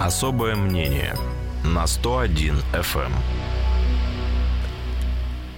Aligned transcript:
Особое 0.00 0.54
мнение 0.54 1.16
на 1.64 1.86
101 1.86 2.54
FM. 2.74 3.10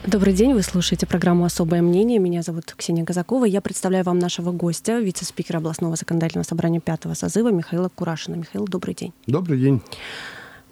Добрый 0.07 0.33
день, 0.33 0.55
вы 0.55 0.63
слушаете 0.63 1.07
программу 1.07 1.45
«Особое 1.45 1.83
мнение». 1.83 2.21
Меня 2.21 2.43
зовут 2.43 2.73
Ксения 2.77 3.05
Казакова. 3.05 3.47
Я 3.47 3.61
представляю 3.61 4.05
вам 4.05 4.21
нашего 4.21 4.53
гостя, 4.53 5.01
вице-спикера 5.01 5.59
областного 5.59 5.97
законодательного 5.97 6.45
собрания 6.45 6.79
пятого 6.79 7.15
созыва 7.15 7.49
Михаила 7.51 7.89
Курашина. 7.89 8.37
Михаил, 8.37 8.65
добрый 8.67 8.95
день. 8.95 9.13
Добрый 9.27 9.59
день. 9.59 9.83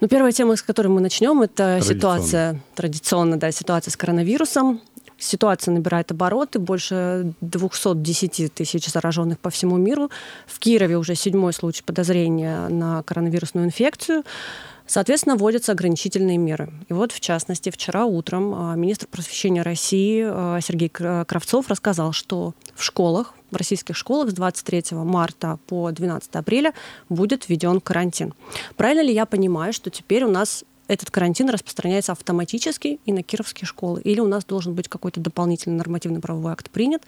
Ну, 0.00 0.06
первая 0.06 0.30
тема, 0.30 0.54
с 0.54 0.62
которой 0.62 0.88
мы 0.88 1.00
начнем, 1.00 1.42
это 1.42 1.80
ситуация, 1.82 2.60
традиционно, 2.76 3.36
да, 3.36 3.50
ситуация 3.50 3.90
с 3.90 3.96
коронавирусом. 3.96 4.80
Ситуация 5.18 5.72
набирает 5.72 6.10
обороты, 6.10 6.58
больше 6.58 7.32
210 7.40 8.52
тысяч 8.52 8.86
зараженных 8.86 9.38
по 9.38 9.50
всему 9.50 9.76
миру. 9.76 10.10
В 10.46 10.58
Кирове 10.58 10.98
уже 10.98 11.14
седьмой 11.14 11.52
случай 11.52 11.82
подозрения 11.82 12.68
на 12.68 13.02
коронавирусную 13.02 13.66
инфекцию. 13.66 14.24
Соответственно, 14.86 15.36
вводятся 15.36 15.72
ограничительные 15.72 16.38
меры. 16.38 16.72
И 16.88 16.93
вот, 16.93 17.10
в 17.10 17.18
частности, 17.18 17.71
вчера 17.71 18.04
утром 18.04 18.54
а, 18.54 18.76
министр 18.76 19.08
просвещения 19.08 19.62
России 19.62 20.24
а, 20.24 20.60
Сергей 20.60 20.88
Кравцов 20.88 21.68
рассказал, 21.68 22.12
что 22.12 22.54
в 22.74 22.85
школах, 22.85 23.35
в 23.50 23.57
российских 23.57 23.96
школах 23.96 24.30
с 24.30 24.35
23 24.35 24.85
марта 24.93 25.58
по 25.66 25.90
12 25.90 26.36
апреля 26.36 26.72
будет 27.08 27.48
введен 27.48 27.80
карантин. 27.80 28.35
Правильно 28.76 29.02
ли 29.02 29.12
я 29.12 29.26
понимаю, 29.26 29.72
что 29.72 29.90
теперь 29.90 30.24
у 30.24 30.30
нас 30.30 30.64
этот 30.89 31.11
карантин 31.11 31.50
распространяется 31.50 32.12
автоматически 32.12 33.00
и 33.05 33.12
на 33.12 33.22
кировские 33.22 33.67
школы? 33.67 34.00
Или 34.03 34.20
у 34.20 34.28
нас 34.28 34.44
должен 34.44 34.75
быть 34.75 34.89
какой-то 34.89 35.20
дополнительный 35.20 35.77
нормативный 35.77 36.20
правовой 36.20 36.53
акт 36.53 36.70
принят, 36.70 37.03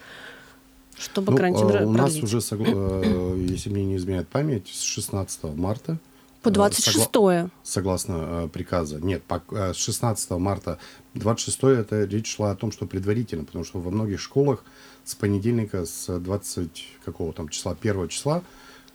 чтобы 0.97 1.31
ну, 1.31 1.37
карантин 1.37 1.71
а, 1.71 1.85
У 1.85 1.91
нас 1.91 2.15
уже, 2.17 2.39
э, 2.39 3.45
если 3.47 3.69
мне 3.69 3.85
не 3.85 3.95
изменяет 3.95 4.27
память, 4.27 4.67
с 4.67 4.81
16 4.81 5.43
марта 5.55 5.97
по 6.41 6.51
26 6.51 6.97
Согла- 6.97 7.49
Согласно 7.63 8.13
э, 8.45 8.49
приказа. 8.51 8.99
Нет, 8.99 9.23
по, 9.23 9.41
э, 9.51 9.73
с 9.73 9.77
16 9.77 10.31
марта. 10.31 10.77
26 11.13 11.63
это 11.63 12.03
речь 12.05 12.33
шла 12.33 12.51
о 12.51 12.55
том, 12.55 12.71
что 12.71 12.85
предварительно, 12.85 13.43
потому 13.43 13.65
что 13.65 13.79
во 13.79 13.91
многих 13.91 14.21
школах 14.21 14.63
с 15.03 15.15
понедельника, 15.15 15.85
с 15.85 16.19
20 16.19 16.87
какого 17.03 17.33
там 17.33 17.49
числа, 17.49 17.75
1 17.79 18.07
числа, 18.07 18.43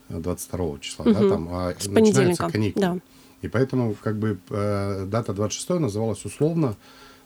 22 0.08 0.78
числа, 0.80 1.04
угу. 1.04 1.12
да, 1.12 1.28
там 1.28 1.48
а, 1.50 1.74
с 1.78 1.86
начинаются 1.86 2.48
каникулы. 2.48 2.80
Да. 2.80 2.98
И 3.44 3.48
поэтому 3.48 3.94
как 4.02 4.18
бы 4.18 4.38
э, 4.50 5.06
дата 5.06 5.32
26 5.32 5.80
называлась 5.80 6.24
условно 6.24 6.76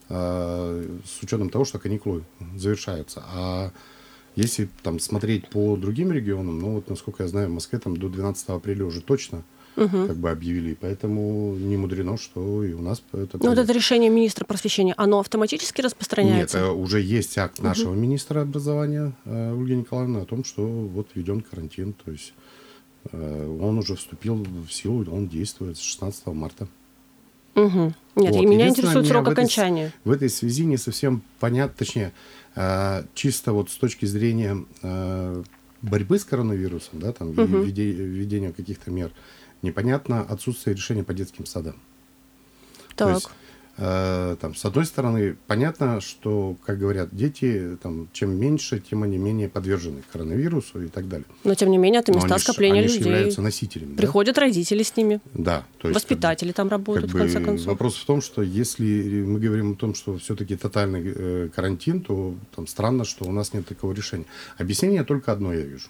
э, 0.09 0.99
с 1.05 1.23
учетом 1.23 1.51
того, 1.51 1.65
что 1.65 1.79
каникулы 1.79 2.25
завершаются. 2.57 3.23
А 3.33 3.71
если 4.37 4.69
там 4.83 5.01
смотреть 5.01 5.49
по 5.49 5.77
другим 5.77 6.13
регионам, 6.13 6.59
ну 6.59 6.75
вот 6.75 6.89
насколько 6.91 7.23
я 7.23 7.29
знаю, 7.29 7.49
в 7.49 7.53
Москве 7.53 7.79
там 7.79 7.97
до 7.97 8.09
12 8.09 8.49
апреля 8.49 8.85
уже 8.85 9.01
точно 9.01 9.43
угу. 9.79 10.07
как 10.07 10.17
бы 10.17 10.31
объявили. 10.31 10.77
Поэтому 10.81 11.55
не 11.55 11.77
мудрено, 11.77 12.19
что 12.19 12.63
и 12.65 12.73
у 12.73 12.83
нас 12.83 13.03
это... 13.13 13.39
Ну, 13.41 13.51
вот 13.51 13.59
это 13.59 13.73
решение 13.73 14.11
министра 14.11 14.45
просвещения, 14.45 14.95
оно 14.97 15.21
автоматически 15.21 15.81
распространяется? 15.81 16.59
Нет, 16.59 16.67
э, 16.67 16.71
уже 16.71 17.01
есть 17.01 17.39
акт 17.39 17.59
угу. 17.59 17.69
нашего 17.69 17.95
министра 17.95 18.43
образования 18.43 19.13
э, 19.25 19.53
Ольги 19.53 19.77
Николаевны 19.77 20.19
о 20.19 20.25
том, 20.25 20.45
что 20.45 20.67
вот 20.67 21.09
введен 21.15 21.41
карантин. 21.41 21.93
То 21.93 22.11
есть 22.11 22.35
он 23.13 23.79
уже 23.79 23.97
вступил 23.97 24.37
в 24.37 24.71
силу, 24.71 25.05
он 25.11 25.29
действует 25.29 25.79
с 25.79 25.81
16 25.81 26.27
марта. 26.29 26.69
Угу. 27.55 27.93
Нет, 28.17 28.35
вот. 28.35 28.43
и 28.43 28.47
меня 28.47 28.69
интересует 28.69 29.07
срок 29.07 29.25
меня 29.25 29.33
окончания. 29.33 29.93
В 30.05 30.11
этой, 30.11 30.11
в 30.11 30.13
этой 30.13 30.31
связи 30.31 30.65
не 30.65 30.77
совсем 30.77 31.23
понятно, 31.41 31.75
точнее, 31.77 32.13
э, 32.55 33.05
чисто 33.15 33.53
вот 33.53 33.71
с 33.71 33.77
точки 33.77 34.07
зрения 34.07 34.65
э, 34.83 35.43
борьбы 35.83 36.19
с 36.19 36.25
коронавирусом, 36.25 37.01
да, 37.01 37.13
там, 37.13 37.31
угу. 37.31 37.43
введения 37.43 38.53
каких-то 38.53 38.91
мер, 38.91 39.11
непонятно 39.63 40.23
отсутствие 40.23 40.77
решения 40.77 41.05
по 41.05 41.15
детским 41.15 41.47
садам. 41.47 41.77
Так. 42.95 43.09
То 43.09 43.11
есть 43.15 43.29
Э, 43.29 43.48
там, 43.79 44.57
с 44.57 44.65
одной 44.65 44.87
стороны, 44.87 45.37
понятно, 45.47 46.01
что, 46.01 46.57
как 46.67 46.81
говорят 46.81 47.11
дети, 47.13 47.79
там, 47.81 48.09
чем 48.13 48.37
меньше, 48.37 48.81
тем 48.81 49.05
они 49.05 49.19
менее 49.19 49.49
подвержены 49.49 50.03
коронавирусу 50.13 50.83
и 50.83 50.89
так 50.89 51.09
далее. 51.09 51.27
Но, 51.45 51.55
тем 51.55 51.71
не 51.71 51.79
менее, 51.79 52.01
это 52.01 52.11
места 52.13 52.35
они 52.35 52.43
скопления 52.43 52.81
они 52.81 52.89
людей. 52.89 53.05
являются 53.05 53.41
носителями. 53.41 53.95
Приходят 53.95 54.35
да? 54.35 54.43
родители 54.43 54.83
с 54.83 54.97
ними. 54.97 55.21
Да. 55.33 55.65
То 55.79 55.89
есть, 55.89 55.95
Воспитатели 56.01 56.49
как, 56.49 56.57
там 56.57 56.69
работают, 56.69 57.13
как 57.13 57.21
в 57.21 57.23
конце 57.23 57.41
концов. 57.41 57.67
Вопрос 57.69 57.97
в 57.97 58.05
том, 58.05 58.21
что 58.21 58.43
если 58.43 59.23
мы 59.23 59.39
говорим 59.39 59.73
о 59.73 59.75
том, 59.77 59.95
что 59.95 60.19
все-таки 60.19 60.57
тотальный 60.57 61.13
э, 61.15 61.49
карантин, 61.55 62.01
то 62.01 62.35
там 62.57 62.67
странно, 62.67 63.05
что 63.05 63.27
у 63.27 63.33
нас 63.33 63.53
нет 63.53 63.65
такого 63.65 63.93
решения. 63.93 64.27
Объяснение 64.57 65.05
только 65.05 65.31
одно 65.31 65.53
я 65.53 65.63
вижу. 65.63 65.89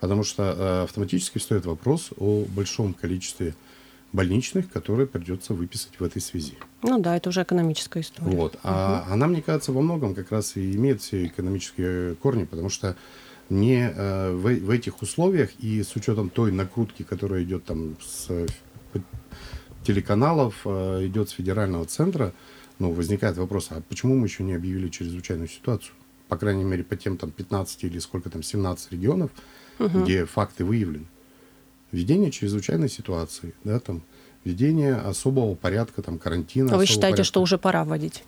Потому 0.00 0.24
что 0.24 0.42
э, 0.42 0.82
автоматически 0.84 1.36
стоит 1.36 1.66
вопрос 1.66 2.12
о 2.16 2.46
большом 2.48 2.94
количестве 2.94 3.54
больничных, 4.14 4.70
которые 4.70 5.06
придется 5.06 5.54
выписать 5.54 5.98
в 5.98 6.04
этой 6.04 6.22
связи. 6.22 6.54
Ну 6.82 7.00
да, 7.00 7.16
это 7.16 7.30
уже 7.30 7.42
экономическая 7.42 8.00
история. 8.00 8.30
Вот. 8.30 8.58
А 8.62 9.02
угу. 9.02 9.12
она, 9.12 9.26
мне 9.26 9.42
кажется, 9.42 9.72
во 9.72 9.82
многом 9.82 10.14
как 10.14 10.30
раз 10.30 10.56
и 10.56 10.74
имеет 10.76 11.02
все 11.02 11.26
экономические 11.26 12.14
корни, 12.14 12.44
потому 12.44 12.70
что 12.70 12.96
не 13.50 13.92
э, 13.94 14.30
в, 14.32 14.42
в 14.42 14.70
этих 14.70 15.02
условиях 15.02 15.50
и 15.58 15.82
с 15.82 15.96
учетом 15.96 16.30
той 16.30 16.52
накрутки, 16.52 17.02
которая 17.02 17.42
идет 17.42 17.64
там 17.64 17.96
с 18.00 18.30
телеканалов, 19.82 20.60
э, 20.64 21.06
идет 21.06 21.28
с 21.28 21.32
федерального 21.32 21.84
центра, 21.84 22.32
ну, 22.78 22.92
возникает 22.92 23.36
вопрос, 23.36 23.68
а 23.70 23.82
почему 23.88 24.14
мы 24.14 24.26
еще 24.28 24.44
не 24.44 24.54
объявили 24.54 24.88
чрезвычайную 24.88 25.48
ситуацию? 25.48 25.94
По 26.28 26.36
крайней 26.36 26.64
мере, 26.64 26.84
по 26.84 26.96
тем 26.96 27.16
там 27.16 27.32
15 27.32 27.84
или 27.84 27.98
сколько 27.98 28.30
там, 28.30 28.44
17 28.44 28.92
регионов, 28.92 29.32
угу. 29.80 30.02
где 30.02 30.24
факты 30.24 30.64
выявлены 30.64 31.06
введение 31.94 32.30
чрезвычайной 32.30 32.88
ситуации, 32.88 33.54
да, 33.62 33.78
там, 33.78 34.02
введение 34.44 34.96
особого 34.96 35.54
порядка, 35.54 36.02
там, 36.02 36.18
карантина. 36.18 36.74
А 36.74 36.76
вы 36.76 36.86
считаете, 36.86 37.16
порядка. 37.16 37.24
что 37.24 37.42
уже 37.42 37.56
пора 37.56 37.84
вводить? 37.84 38.24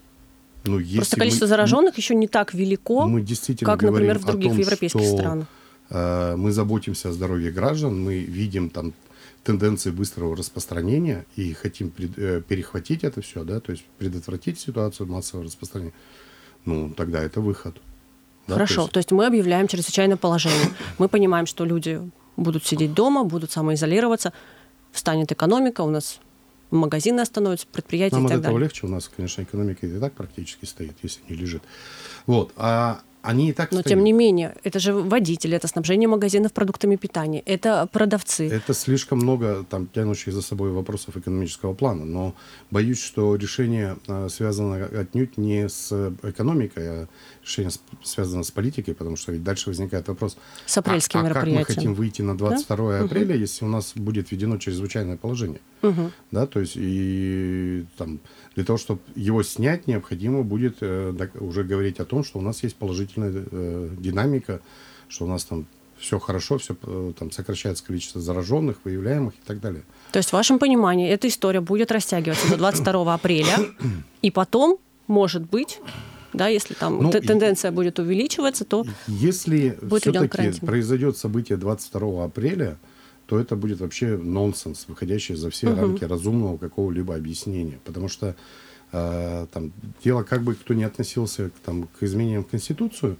Ну, 0.65 0.78
если 0.78 0.97
Просто 0.97 1.16
количество 1.16 1.44
мы, 1.44 1.49
зараженных 1.49 1.97
еще 1.97 2.15
не 2.15 2.28
так 2.28 2.54
велико, 2.54 3.06
мы 3.06 3.21
действительно 3.21 3.71
как, 3.71 3.82
например, 3.82 4.19
в 4.19 4.25
других 4.25 4.53
том, 4.53 4.59
европейских 4.59 5.00
что, 5.00 5.16
странах. 5.16 5.47
Э, 5.91 6.37
мы 6.37 6.53
заботимся 6.53 7.10
о 7.10 7.12
здоровье 7.12 7.50
граждан, 7.50 8.03
мы 8.03 8.19
видим 8.19 8.71
там 8.71 8.93
тенденции 9.44 9.91
быстрого 9.91 10.37
распространения 10.37 11.25
и 11.37 11.53
хотим 11.53 11.91
пред, 11.91 12.19
э, 12.19 12.43
перехватить 12.47 13.04
это 13.04 13.21
все, 13.21 13.44
да, 13.44 13.60
то 13.60 13.72
есть 13.72 13.84
предотвратить 13.98 14.59
ситуацию 14.59 15.09
массового 15.09 15.47
распространения. 15.47 15.94
Ну, 16.65 16.91
тогда 16.97 17.22
это 17.22 17.41
выход. 17.41 17.77
Да, 18.48 18.54
Хорошо, 18.54 18.75
то 18.75 18.81
есть... 18.83 18.93
то 18.93 18.98
есть 18.98 19.10
мы 19.12 19.27
объявляем 19.27 19.69
чрезвычайное 19.69 20.16
положение. 20.16 20.71
Мы 20.98 21.09
понимаем, 21.09 21.47
что 21.47 21.65
люди 21.65 22.00
будут 22.37 22.65
сидеть 22.65 22.95
дома, 22.95 23.25
будут 23.25 23.51
самоизолироваться, 23.51 24.33
встанет 24.93 25.33
экономика, 25.33 25.83
у 25.83 25.91
нас 25.91 26.21
магазины 26.71 27.21
остановятся, 27.21 27.67
предприятия 27.67 28.17
Нам 28.17 28.27
и 28.27 28.29
так 28.29 28.39
от 28.39 28.41
этого 28.41 28.55
далее. 28.55 28.69
легче, 28.69 28.87
у 28.87 28.91
нас, 28.91 29.11
конечно, 29.15 29.43
экономика 29.43 29.87
и 29.87 30.01
так 30.01 30.13
практически 30.13 30.65
стоит, 30.65 30.97
если 31.03 31.21
не 31.29 31.37
лежит. 31.37 31.63
Вот, 32.27 32.53
а 32.57 33.01
они 33.27 33.51
и 33.51 33.53
так 33.53 33.73
Но 33.73 33.81
стоят. 33.81 33.89
тем 33.89 34.05
не 34.05 34.13
менее, 34.13 34.55
это 34.63 34.79
же 34.79 34.93
водители, 34.93 35.57
это 35.57 35.67
снабжение 35.67 36.09
магазинов 36.09 36.53
продуктами 36.53 36.97
питания, 36.97 37.41
это 37.41 37.89
продавцы. 37.93 38.49
Это 38.49 38.73
слишком 38.73 39.19
много 39.19 39.65
там 39.69 39.89
тянущих 39.89 40.33
за 40.33 40.43
собой 40.43 40.71
вопросов 40.71 41.17
экономического 41.17 41.75
плана. 41.75 42.05
Но 42.05 42.35
боюсь, 42.71 43.03
что 43.03 43.35
решение 43.35 43.97
а, 44.07 44.29
связано 44.29 44.87
отнюдь 44.87 45.37
не 45.39 45.69
с 45.69 45.93
экономикой, 46.23 46.89
а 46.89 47.09
решение 47.43 47.73
связано 48.03 48.45
с 48.45 48.51
политикой, 48.51 48.95
потому 48.95 49.17
что 49.17 49.33
ведь 49.33 49.43
дальше 49.43 49.71
возникает 49.71 50.07
вопрос, 50.09 50.37
с 50.65 50.79
апрельским 50.79 51.21
а, 51.21 51.29
а 51.29 51.35
как 51.35 51.47
мы 51.47 51.65
хотим 51.65 51.95
выйти 51.95 52.23
на 52.23 52.39
22 52.39 52.77
да? 52.77 53.05
апреля, 53.05 53.35
угу. 53.35 53.41
если 53.41 53.65
у 53.65 53.69
нас 53.69 53.93
будет 53.97 54.31
введено 54.31 54.57
чрезвычайное 54.59 55.17
положение? 55.17 55.61
Угу. 55.83 56.11
Да, 56.31 56.47
то 56.47 56.61
есть 56.61 56.75
и 56.77 57.85
там 57.97 58.21
для 58.56 58.65
того, 58.65 58.78
чтобы 58.78 59.00
его 59.15 59.43
снять, 59.43 59.87
необходимо 59.87 60.43
будет 60.43 60.78
э, 60.81 61.15
уже 61.39 61.62
говорить 61.62 62.00
о 62.00 62.06
том, 62.06 62.25
что 62.25 62.39
у 62.39 62.43
нас 62.43 62.62
есть 62.62 62.75
положительная 62.77 63.44
э, 63.50 63.91
динамика, 63.99 64.61
что 65.09 65.27
у 65.27 65.28
нас 65.28 65.44
там 65.44 65.67
все 65.99 66.19
хорошо, 66.19 66.56
все 66.56 66.75
э, 66.83 67.12
там 67.19 67.31
сокращается 67.31 67.84
количество 67.84 68.21
зараженных, 68.21 68.78
выявляемых 68.84 69.34
и 69.34 69.47
так 69.47 69.61
далее. 69.61 69.83
То 70.10 70.19
есть 70.19 70.31
в 70.31 70.33
вашем 70.33 70.59
понимании 70.59 71.09
эта 71.10 71.28
история 71.28 71.60
будет 71.60 71.92
растягиваться 71.92 72.48
до 72.48 72.57
22 72.57 73.15
апреля, 73.15 73.59
и 74.22 74.31
потом, 74.31 74.78
может 75.07 75.42
быть, 75.42 75.78
да, 76.33 76.48
если 76.48 76.72
там 76.72 77.03
ну, 77.03 77.10
тенденция 77.10 77.71
и, 77.71 77.75
будет 77.75 77.98
увеличиваться, 77.98 78.65
то 78.65 78.86
если 79.07 79.78
будет 79.83 80.03
все-таки 80.03 80.65
произойдет 80.65 81.19
событие 81.19 81.59
22 81.59 82.25
апреля, 82.25 82.78
то 83.27 83.39
это 83.39 83.57
будет 83.57 83.81
вообще 83.81 84.17
нонсенс, 84.17 84.87
выходящий 84.89 85.34
за 85.34 85.51
все 85.51 85.71
угу. 85.71 85.81
рамки 85.81 86.05
разумного 86.05 86.59
какого-либо 86.59 87.15
объяснения. 87.15 87.78
Потому 87.84 88.09
что 88.09 88.37
э, 88.93 89.47
там, 89.53 89.73
дело 90.05 90.23
как 90.23 90.43
бы 90.43 90.55
кто 90.55 90.75
не 90.75 90.84
относился 90.84 91.51
к, 91.51 91.53
там, 91.65 91.89
к 91.99 92.03
изменениям 92.03 92.45
в 92.45 92.49
Конституцию, 92.49 93.17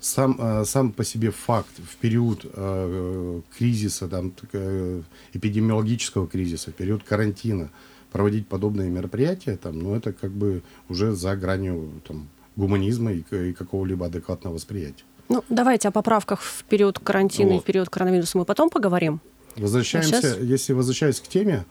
сам, 0.00 0.36
э, 0.38 0.64
сам 0.64 0.92
по 0.92 1.04
себе 1.04 1.30
факт 1.30 1.78
в 1.78 1.96
период 1.96 2.44
э, 2.44 3.40
кризиса, 3.58 4.08
там, 4.08 4.32
э, 4.52 5.02
эпидемиологического 5.34 6.26
кризиса, 6.26 6.70
в 6.70 6.74
период 6.74 7.02
карантина, 7.02 7.70
проводить 8.12 8.46
подобные 8.48 8.90
мероприятия, 8.90 9.56
там, 9.56 9.78
ну, 9.78 9.94
это 9.94 10.12
как 10.12 10.30
бы 10.30 10.62
уже 10.88 11.12
за 11.12 11.36
гранью 11.36 11.90
там, 12.06 12.28
гуманизма 12.56 13.12
и, 13.12 13.22
и 13.30 13.52
какого-либо 13.52 14.06
адекватного 14.06 14.54
восприятия. 14.54 15.04
Ну, 15.28 15.44
давайте 15.48 15.88
о 15.88 15.90
поправках 15.92 16.40
в 16.42 16.64
период 16.64 16.98
карантина 16.98 17.50
вот. 17.50 17.58
и 17.58 17.60
в 17.60 17.64
период 17.64 17.88
коронавируса 17.88 18.36
мы 18.36 18.44
потом 18.44 18.68
поговорим. 18.68 19.20
Возвращаемся, 19.56 20.18
а 20.18 20.22
сейчас... 20.22 20.38
если 20.40 20.72
возвращаясь 20.72 21.20
к 21.20 21.28
теме, 21.28 21.64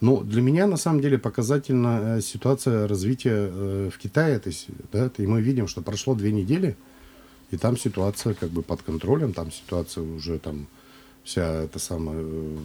ну, 0.00 0.22
для 0.22 0.42
меня, 0.42 0.66
на 0.66 0.76
самом 0.76 1.00
деле, 1.00 1.18
показательна 1.18 2.16
э, 2.16 2.20
ситуация 2.20 2.86
развития 2.88 3.50
э, 3.50 3.90
в 3.92 3.98
Китае. 3.98 4.38
То 4.38 4.48
есть, 4.48 4.66
да, 4.92 5.10
и 5.16 5.26
мы 5.26 5.40
видим, 5.40 5.68
что 5.68 5.82
прошло 5.82 6.14
две 6.14 6.32
недели, 6.32 6.76
и 7.50 7.56
там 7.56 7.76
ситуация 7.76 8.34
как 8.34 8.50
бы 8.50 8.62
под 8.62 8.82
контролем, 8.82 9.32
там 9.32 9.50
ситуация 9.52 10.02
уже 10.02 10.38
там 10.38 10.66
вся 11.22 11.62
эта 11.62 11.78
самая 11.78 12.18
э, 12.20 12.56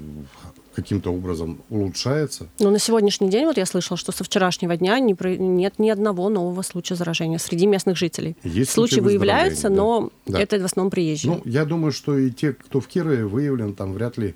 каким-то 0.75 1.13
образом 1.13 1.61
улучшается. 1.69 2.49
Но 2.59 2.71
на 2.71 2.79
сегодняшний 2.79 3.29
день, 3.29 3.45
вот 3.45 3.57
я 3.57 3.65
слышала, 3.65 3.97
что 3.97 4.11
со 4.11 4.23
вчерашнего 4.23 4.75
дня 4.75 4.99
не, 4.99 5.15
нет 5.37 5.79
ни 5.79 5.89
одного 5.89 6.29
нового 6.29 6.61
случая 6.61 6.95
заражения 6.95 7.37
среди 7.37 7.67
местных 7.67 7.97
жителей. 7.97 8.35
Есть 8.43 8.71
Случаи 8.71 8.99
выявляются, 8.99 9.69
да. 9.69 9.75
но 9.75 10.11
да. 10.25 10.41
это 10.41 10.59
в 10.59 10.65
основном 10.65 10.91
приезжие. 10.91 11.35
Ну, 11.35 11.41
я 11.45 11.63
думаю, 11.63 11.93
что 11.93 12.17
и 12.17 12.31
те, 12.31 12.51
кто 12.51 12.81
в 12.81 12.87
Кирове 12.87 13.25
выявлен, 13.25 13.75
там 13.75 13.93
вряд 13.93 14.17
ли 14.17 14.35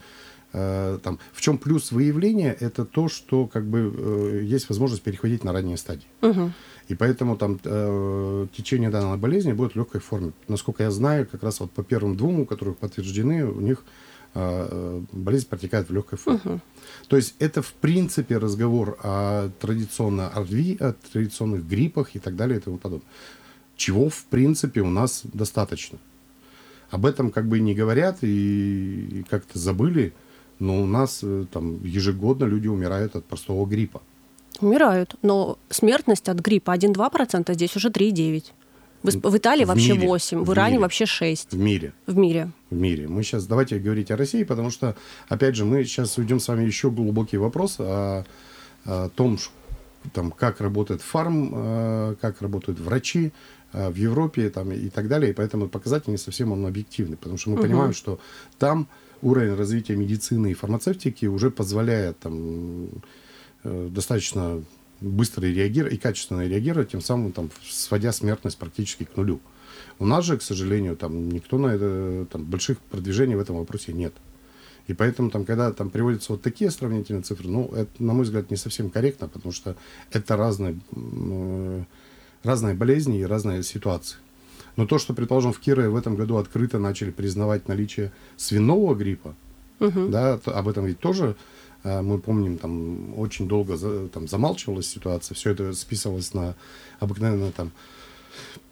там, 0.53 1.19
в 1.33 1.41
чем 1.41 1.57
плюс 1.57 1.91
выявления, 1.91 2.55
это 2.59 2.85
то, 2.85 3.09
что 3.09 3.47
как 3.47 3.65
бы 3.65 3.91
э, 3.95 4.41
есть 4.43 4.69
возможность 4.69 5.01
переходить 5.01 5.43
на 5.43 5.51
ранние 5.51 5.77
стадии. 5.77 6.05
Угу. 6.21 6.51
И 6.89 6.95
поэтому 6.95 7.37
там 7.37 7.59
э, 7.63 8.47
течение 8.55 8.89
данной 8.89 9.17
болезни 9.17 9.53
будет 9.53 9.73
в 9.73 9.75
легкой 9.75 10.01
форме. 10.01 10.31
Насколько 10.47 10.83
я 10.83 10.91
знаю, 10.91 11.25
как 11.25 11.41
раз 11.41 11.59
вот 11.59 11.71
по 11.71 11.83
первым 11.83 12.15
двум, 12.15 12.41
у 12.41 12.45
которых 12.45 12.77
подтверждены, 12.77 13.45
у 13.45 13.61
них 13.61 13.83
а, 14.35 15.03
болезнь 15.11 15.47
протекает 15.47 15.89
в 15.89 15.93
легкой 15.93 16.17
форме. 16.17 16.41
Угу. 16.43 16.61
То 17.07 17.15
есть 17.15 17.35
это 17.39 17.61
в 17.61 17.73
принципе 17.73 18.37
разговор 18.37 18.97
о 19.03 19.49
традиционно 19.59 20.29
ОРВИ, 20.29 20.77
о 20.79 20.93
традиционных 21.11 21.67
гриппах 21.67 22.15
и 22.15 22.19
так 22.19 22.35
далее 22.35 22.59
и 22.59 22.61
тому 22.61 22.77
подобное. 22.77 23.07
Чего 23.75 24.09
в 24.09 24.25
принципе 24.25 24.81
у 24.81 24.89
нас 24.89 25.21
достаточно. 25.33 25.99
Об 26.89 27.05
этом 27.05 27.31
как 27.31 27.47
бы 27.47 27.59
не 27.59 27.75
говорят 27.75 28.19
и 28.21 29.23
как-то 29.29 29.57
забыли, 29.59 30.13
но 30.63 30.81
у 30.81 30.85
нас 30.85 31.19
э, 31.23 31.45
там 31.51 31.83
ежегодно 31.83 32.45
люди 32.45 32.67
умирают 32.69 33.15
от 33.15 33.25
простого 33.25 33.65
гриппа. 33.65 34.01
Умирают, 34.61 35.15
но 35.21 35.57
смертность 35.69 36.29
от 36.29 36.39
гриппа 36.39 36.75
1-2%, 36.75 37.43
а 37.45 37.53
здесь 37.53 37.75
уже 37.75 37.89
3,9%. 37.89 38.43
В 39.03 39.37
Италии 39.37 39.65
в 39.65 39.67
вообще 39.67 39.93
мире, 39.93 40.07
8, 40.07 40.39
в, 40.39 40.45
в 40.45 40.53
Иране 40.53 40.71
мире, 40.75 40.81
вообще 40.81 41.05
6. 41.05 41.51
В 41.51 41.57
мире. 41.57 41.93
В 42.07 42.15
мире. 42.15 42.51
В 42.69 42.75
мире. 42.75 43.09
Мы 43.09 43.23
сейчас, 43.23 43.45
давайте 43.45 43.77
говорить 43.77 44.11
о 44.11 44.15
России, 44.15 44.45
потому 44.45 44.69
что, 44.69 44.95
опять 45.27 45.57
же, 45.57 45.65
мы 45.65 45.83
сейчас 45.83 46.17
уйдем 46.17 46.39
с 46.39 46.47
вами 46.47 46.63
еще 46.63 46.89
глубокий 46.89 47.35
вопрос 47.35 47.75
о, 47.79 48.23
о 48.85 49.09
том, 49.09 49.37
там, 50.13 50.31
как 50.31 50.61
работает 50.61 51.01
фарм, 51.01 51.51
э, 51.53 52.15
как 52.21 52.41
работают 52.41 52.79
врачи 52.79 53.33
э, 53.73 53.89
в 53.89 53.95
Европе 53.95 54.49
там, 54.49 54.71
и 54.71 54.87
так 54.87 55.09
далее. 55.09 55.31
И 55.31 55.33
поэтому 55.33 55.67
показатель 55.67 56.11
не 56.11 56.17
совсем 56.17 56.53
он 56.53 56.65
объективный, 56.65 57.17
потому 57.17 57.37
что 57.37 57.49
мы 57.49 57.55
угу. 57.55 57.63
понимаем, 57.63 57.93
что 57.93 58.19
там 58.57 58.87
уровень 59.23 59.55
развития 59.55 59.95
медицины 59.95 60.51
и 60.51 60.53
фармацевтики 60.53 61.25
уже 61.25 61.49
позволяет 61.49 62.19
там, 62.19 62.89
э, 63.63 63.89
достаточно 63.91 64.63
быстро 65.01 65.45
реагировать 65.45 65.95
и 65.95 65.97
качественно 65.97 66.47
реагировать, 66.47 66.91
тем 66.91 67.01
самым 67.01 67.31
там, 67.31 67.49
сводя 67.63 68.11
смертность 68.11 68.57
практически 68.57 69.03
к 69.03 69.15
нулю. 69.17 69.39
У 69.99 70.05
нас 70.05 70.25
же, 70.25 70.37
к 70.37 70.41
сожалению, 70.41 70.95
там 70.95 71.29
никто 71.29 71.57
на 71.57 71.67
это, 71.67 72.27
там, 72.31 72.43
больших 72.43 72.79
продвижений 72.79 73.35
в 73.35 73.39
этом 73.39 73.57
вопросе 73.57 73.93
нет. 73.93 74.13
И 74.87 74.93
поэтому, 74.93 75.29
там, 75.29 75.45
когда 75.45 75.71
там 75.71 75.89
приводятся 75.89 76.33
вот 76.33 76.41
такие 76.41 76.69
сравнительные 76.69 77.23
цифры, 77.23 77.47
ну, 77.47 77.71
это, 77.73 77.91
на 78.03 78.13
мой 78.13 78.23
взгляд, 78.23 78.51
не 78.51 78.57
совсем 78.57 78.89
корректно, 78.89 79.27
потому 79.27 79.53
что 79.53 79.77
это 80.11 80.35
разные, 80.35 80.77
э, 80.91 81.83
разные 82.43 82.73
болезни 82.73 83.19
и 83.19 83.25
разные 83.25 83.63
ситуации. 83.63 84.17
Но 84.75 84.85
то, 84.85 84.97
что, 84.97 85.13
предположим, 85.13 85.53
в 85.53 85.59
Кирове 85.59 85.89
в 85.89 85.95
этом 85.95 86.15
году 86.15 86.37
открыто 86.37 86.79
начали 86.79 87.11
признавать 87.11 87.67
наличие 87.67 88.11
свиного 88.37 88.95
гриппа, 88.95 89.35
угу. 89.79 90.07
да, 90.07 90.37
то, 90.37 90.57
об 90.57 90.67
этом 90.67 90.85
ведь 90.85 90.99
тоже 90.99 91.35
а, 91.83 92.01
мы 92.01 92.19
помним, 92.19 92.57
там 92.57 93.17
очень 93.19 93.47
долго 93.47 93.77
там, 94.09 94.27
замалчивалась 94.27 94.87
ситуация, 94.87 95.35
все 95.35 95.51
это 95.51 95.73
списывалось 95.73 96.33
на 96.33 96.55
обыкновенно 96.99 97.51
там 97.51 97.71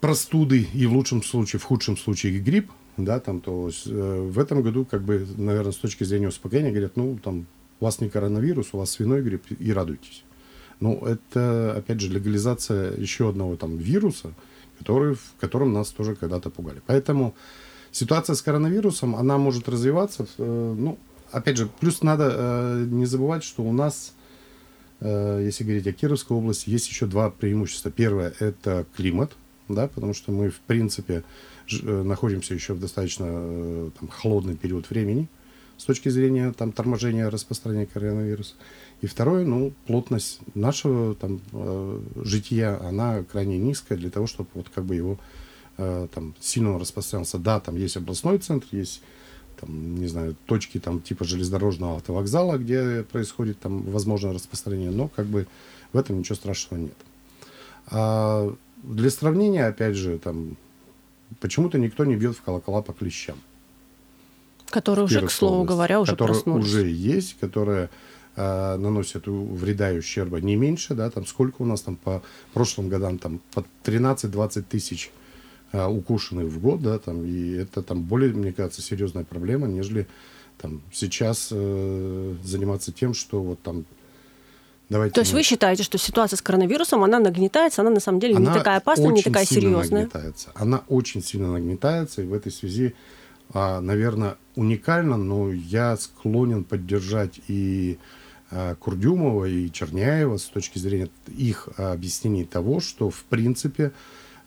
простуды 0.00 0.66
и 0.72 0.86
в 0.86 0.92
лучшем 0.94 1.22
случае, 1.22 1.60
в 1.60 1.64
худшем 1.64 1.96
случае 1.96 2.38
грипп, 2.40 2.70
да, 2.96 3.20
там, 3.20 3.40
то 3.40 3.68
есть, 3.68 3.86
э, 3.86 4.28
в 4.30 4.38
этом 4.38 4.62
году, 4.62 4.84
как 4.84 5.02
бы, 5.02 5.26
наверное, 5.36 5.72
с 5.72 5.76
точки 5.76 6.04
зрения 6.04 6.28
успокоения, 6.28 6.70
говорят, 6.70 6.96
ну, 6.96 7.18
там, 7.22 7.46
у 7.80 7.84
вас 7.84 8.00
не 8.00 8.08
коронавирус, 8.08 8.68
у 8.72 8.78
вас 8.78 8.90
свиной 8.90 9.22
грипп, 9.22 9.44
и 9.50 9.72
радуйтесь. 9.72 10.24
Ну, 10.80 10.98
это, 11.06 11.74
опять 11.76 12.00
же, 12.00 12.10
легализация 12.10 12.96
еще 12.96 13.28
одного 13.28 13.56
там 13.56 13.76
вируса, 13.76 14.34
который, 14.82 15.14
в 15.14 15.40
котором 15.40 15.72
нас 15.72 15.90
тоже 15.90 16.16
когда-то 16.16 16.50
пугали. 16.50 16.82
Поэтому 16.86 17.34
ситуация 17.92 18.34
с 18.34 18.42
коронавирусом, 18.42 19.14
она 19.14 19.38
может 19.38 19.68
развиваться, 19.68 20.26
э, 20.38 20.74
ну, 20.78 20.98
опять 21.30 21.56
же, 21.56 21.68
плюс 21.80 22.02
надо 22.02 22.32
э, 22.34 22.86
не 22.90 23.06
забывать, 23.06 23.44
что 23.44 23.62
у 23.62 23.72
нас, 23.72 24.12
э, 25.00 25.42
если 25.44 25.64
говорить 25.64 25.86
о 25.86 25.92
Кировской 25.92 26.36
области, 26.36 26.70
есть 26.70 26.88
еще 26.88 27.06
два 27.06 27.30
преимущества. 27.30 27.90
Первое– 27.90 28.34
это 28.40 28.84
климат, 28.96 29.32
да, 29.68 29.86
потому 29.86 30.14
что 30.14 30.32
мы, 30.32 30.50
в 30.50 30.58
принципе, 30.60 31.22
находимся 31.82 32.54
еще 32.54 32.74
в 32.74 32.80
достаточно 32.80 33.26
там, 33.98 34.08
холодный 34.08 34.56
период 34.56 34.90
времени 34.90 35.28
с 35.82 35.84
точки 35.84 36.10
зрения 36.10 36.52
там, 36.52 36.70
торможения 36.70 37.28
распространения 37.28 37.86
коронавируса. 37.86 38.54
И 39.00 39.08
второе, 39.08 39.44
ну, 39.44 39.72
плотность 39.88 40.38
нашего 40.54 41.16
там, 41.16 41.40
э, 41.50 42.00
жития, 42.22 42.80
она 42.86 43.24
крайне 43.24 43.58
низкая 43.58 43.98
для 43.98 44.08
того, 44.08 44.28
чтобы 44.28 44.48
вот 44.54 44.68
как 44.72 44.84
бы 44.84 44.94
его 44.94 45.18
э, 45.78 46.06
там 46.14 46.36
сильно 46.38 46.78
распространялся. 46.78 47.38
Да, 47.38 47.58
там 47.58 47.74
есть 47.74 47.96
областной 47.96 48.38
центр, 48.38 48.68
есть 48.70 49.02
там, 49.60 49.96
не 49.96 50.06
знаю, 50.06 50.36
точки 50.46 50.78
там 50.78 51.00
типа 51.00 51.24
железнодорожного 51.24 51.96
автовокзала, 51.96 52.58
где 52.58 53.02
происходит 53.02 53.58
там 53.58 53.82
возможное 53.82 54.34
распространение, 54.34 54.92
но 54.92 55.08
как 55.08 55.26
бы 55.26 55.48
в 55.92 55.98
этом 55.98 56.20
ничего 56.20 56.36
страшного 56.36 56.80
нет. 56.80 56.96
А 57.88 58.54
для 58.84 59.10
сравнения, 59.10 59.66
опять 59.66 59.96
же, 59.96 60.20
там 60.20 60.56
почему-то 61.40 61.76
никто 61.76 62.04
не 62.04 62.14
бьет 62.14 62.36
в 62.36 62.42
колокола 62.42 62.82
по 62.82 62.92
клещам. 62.92 63.36
Которые 64.72 65.04
уже, 65.04 65.26
к 65.26 65.30
слову 65.30 65.64
говоря, 65.64 66.00
уже 66.00 66.12
которые 66.12 66.34
проснулись. 66.34 66.66
уже 66.66 66.88
есть, 66.88 67.36
которые 67.38 67.90
э, 68.36 68.76
наносят 68.76 69.24
вреда 69.26 69.92
и 69.92 69.98
ущерба 69.98 70.40
не 70.40 70.56
меньше, 70.56 70.94
да, 70.94 71.10
там 71.10 71.26
сколько 71.26 71.62
у 71.62 71.64
нас 71.64 71.82
там 71.82 71.96
по 71.96 72.22
прошлым 72.52 72.88
годам, 72.88 73.18
там 73.18 73.40
по 73.54 73.64
13-20 73.84 74.62
тысяч 74.62 75.10
а, 75.72 75.88
укушенных 75.88 76.46
в 76.46 76.60
год, 76.60 76.82
да, 76.82 76.98
там, 76.98 77.24
и 77.24 77.52
это 77.52 77.82
там 77.82 78.02
более, 78.02 78.32
мне 78.32 78.52
кажется, 78.52 78.82
серьезная 78.82 79.24
проблема, 79.24 79.66
нежели 79.66 80.06
там 80.60 80.82
сейчас 80.92 81.48
э, 81.50 82.34
заниматься 82.44 82.92
тем, 82.92 83.14
что 83.14 83.42
вот 83.42 83.62
там 83.62 83.84
Давайте 84.92 85.14
То 85.14 85.20
есть 85.20 85.32
мы... 85.32 85.38
вы 85.38 85.42
считаете, 85.42 85.82
что 85.82 85.96
ситуация 85.96 86.36
с 86.36 86.42
коронавирусом, 86.42 87.02
она 87.02 87.18
нагнетается, 87.18 87.80
она 87.80 87.90
на 87.90 88.00
самом 88.00 88.20
деле 88.20 88.36
она 88.36 88.50
не 88.50 88.58
такая 88.58 88.76
опасная, 88.76 89.08
не 89.08 89.22
такая 89.22 89.46
серьезная? 89.46 90.02
Нагнетается. 90.02 90.50
Она 90.54 90.82
очень 90.88 91.22
сильно 91.22 91.50
нагнетается, 91.50 92.20
и 92.20 92.26
в 92.26 92.34
этой 92.34 92.52
связи, 92.52 92.94
наверное, 93.54 94.36
уникально, 94.56 95.16
но 95.16 95.50
я 95.52 95.96
склонен 95.96 96.64
поддержать 96.64 97.40
и 97.48 97.98
а, 98.50 98.74
Курдюмова, 98.74 99.46
и 99.46 99.70
Черняева 99.70 100.36
с 100.36 100.44
точки 100.44 100.78
зрения 100.78 101.08
их 101.28 101.68
объяснений 101.76 102.44
того, 102.44 102.80
что, 102.80 103.10
в 103.10 103.24
принципе, 103.24 103.92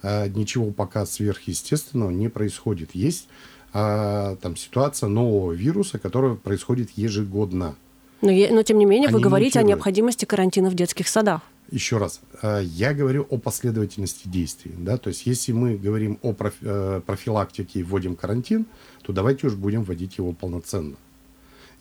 а, 0.03 0.27
ничего 0.27 0.71
пока 0.71 1.05
сверхъестественного 1.05 2.11
не 2.11 2.29
происходит. 2.29 2.91
Есть 2.93 3.27
а, 3.73 4.35
там 4.37 4.55
ситуация 4.55 5.09
нового 5.09 5.51
вируса, 5.51 5.99
которая 5.99 6.35
происходит 6.35 6.91
ежегодно. 6.95 7.75
Но, 8.21 8.31
но 8.31 8.63
тем 8.63 8.77
не 8.77 8.85
менее, 8.85 9.07
Они 9.07 9.15
вы 9.15 9.21
говорите 9.21 9.59
мутируют. 9.59 9.65
о 9.65 9.69
необходимости 9.69 10.25
карантина 10.25 10.69
в 10.69 10.75
детских 10.75 11.07
садах. 11.07 11.41
Еще 11.71 11.97
раз, 11.97 12.21
а, 12.41 12.59
я 12.59 12.93
говорю 12.93 13.25
о 13.29 13.37
последовательности 13.37 14.27
действий. 14.27 14.73
Да? 14.77 14.97
То 14.97 15.09
есть, 15.09 15.25
если 15.25 15.51
мы 15.51 15.77
говорим 15.77 16.19
о 16.21 16.33
э, 16.33 17.01
профилактике 17.05 17.79
и 17.79 17.83
вводим 17.83 18.15
карантин, 18.15 18.65
то 19.03 19.13
давайте 19.13 19.47
уж 19.47 19.55
будем 19.55 19.83
вводить 19.83 20.17
его 20.17 20.31
полноценно. 20.31 20.95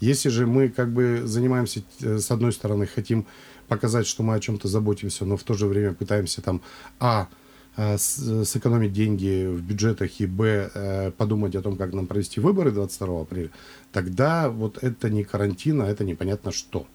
Если 0.01 0.29
же 0.29 0.47
мы 0.47 0.69
как 0.69 0.93
бы 0.93 1.23
занимаемся, 1.25 1.83
э, 2.01 2.19
с 2.19 2.31
одной 2.31 2.53
стороны, 2.53 2.87
хотим 2.87 3.27
показать, 3.69 4.07
что 4.07 4.23
мы 4.23 4.35
о 4.35 4.41
чем-то 4.41 4.69
заботимся, 4.69 5.25
но 5.25 5.37
в 5.37 5.43
то 5.43 5.55
же 5.55 5.67
время 5.67 5.93
пытаемся 5.93 6.43
там, 6.43 6.63
а, 6.99 7.29
Э, 7.77 7.99
сэкономить 7.99 8.93
деньги 8.93 9.47
в 9.47 9.61
бюджетах 9.61 10.21
и, 10.21 10.27
б, 10.27 10.71
э, 10.73 11.11
подумать 11.11 11.57
о 11.57 11.63
том, 11.63 11.77
как 11.77 11.93
нам 11.93 12.07
провести 12.07 12.39
выборы 12.39 12.71
22 12.71 13.23
апреля, 13.23 13.51
тогда 13.91 14.49
вот 14.49 14.79
это 14.81 15.11
не 15.11 15.25
карантин, 15.25 15.83
а 15.83 15.89
это 15.89 16.05
непонятно 16.05 16.53
что. 16.53 16.87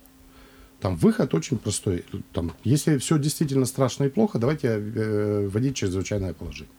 Там 0.81 0.95
выход 0.95 1.33
очень 1.33 1.57
простой. 1.57 2.05
Там, 2.33 2.53
если 2.63 2.97
все 2.97 3.17
действительно 3.17 3.65
страшно 3.65 4.05
и 4.05 4.09
плохо, 4.09 4.39
давайте 4.39 4.67
э, 4.67 5.47
вводить 5.51 5.75
чрезвычайное 5.75 6.33
положение. 6.33 6.71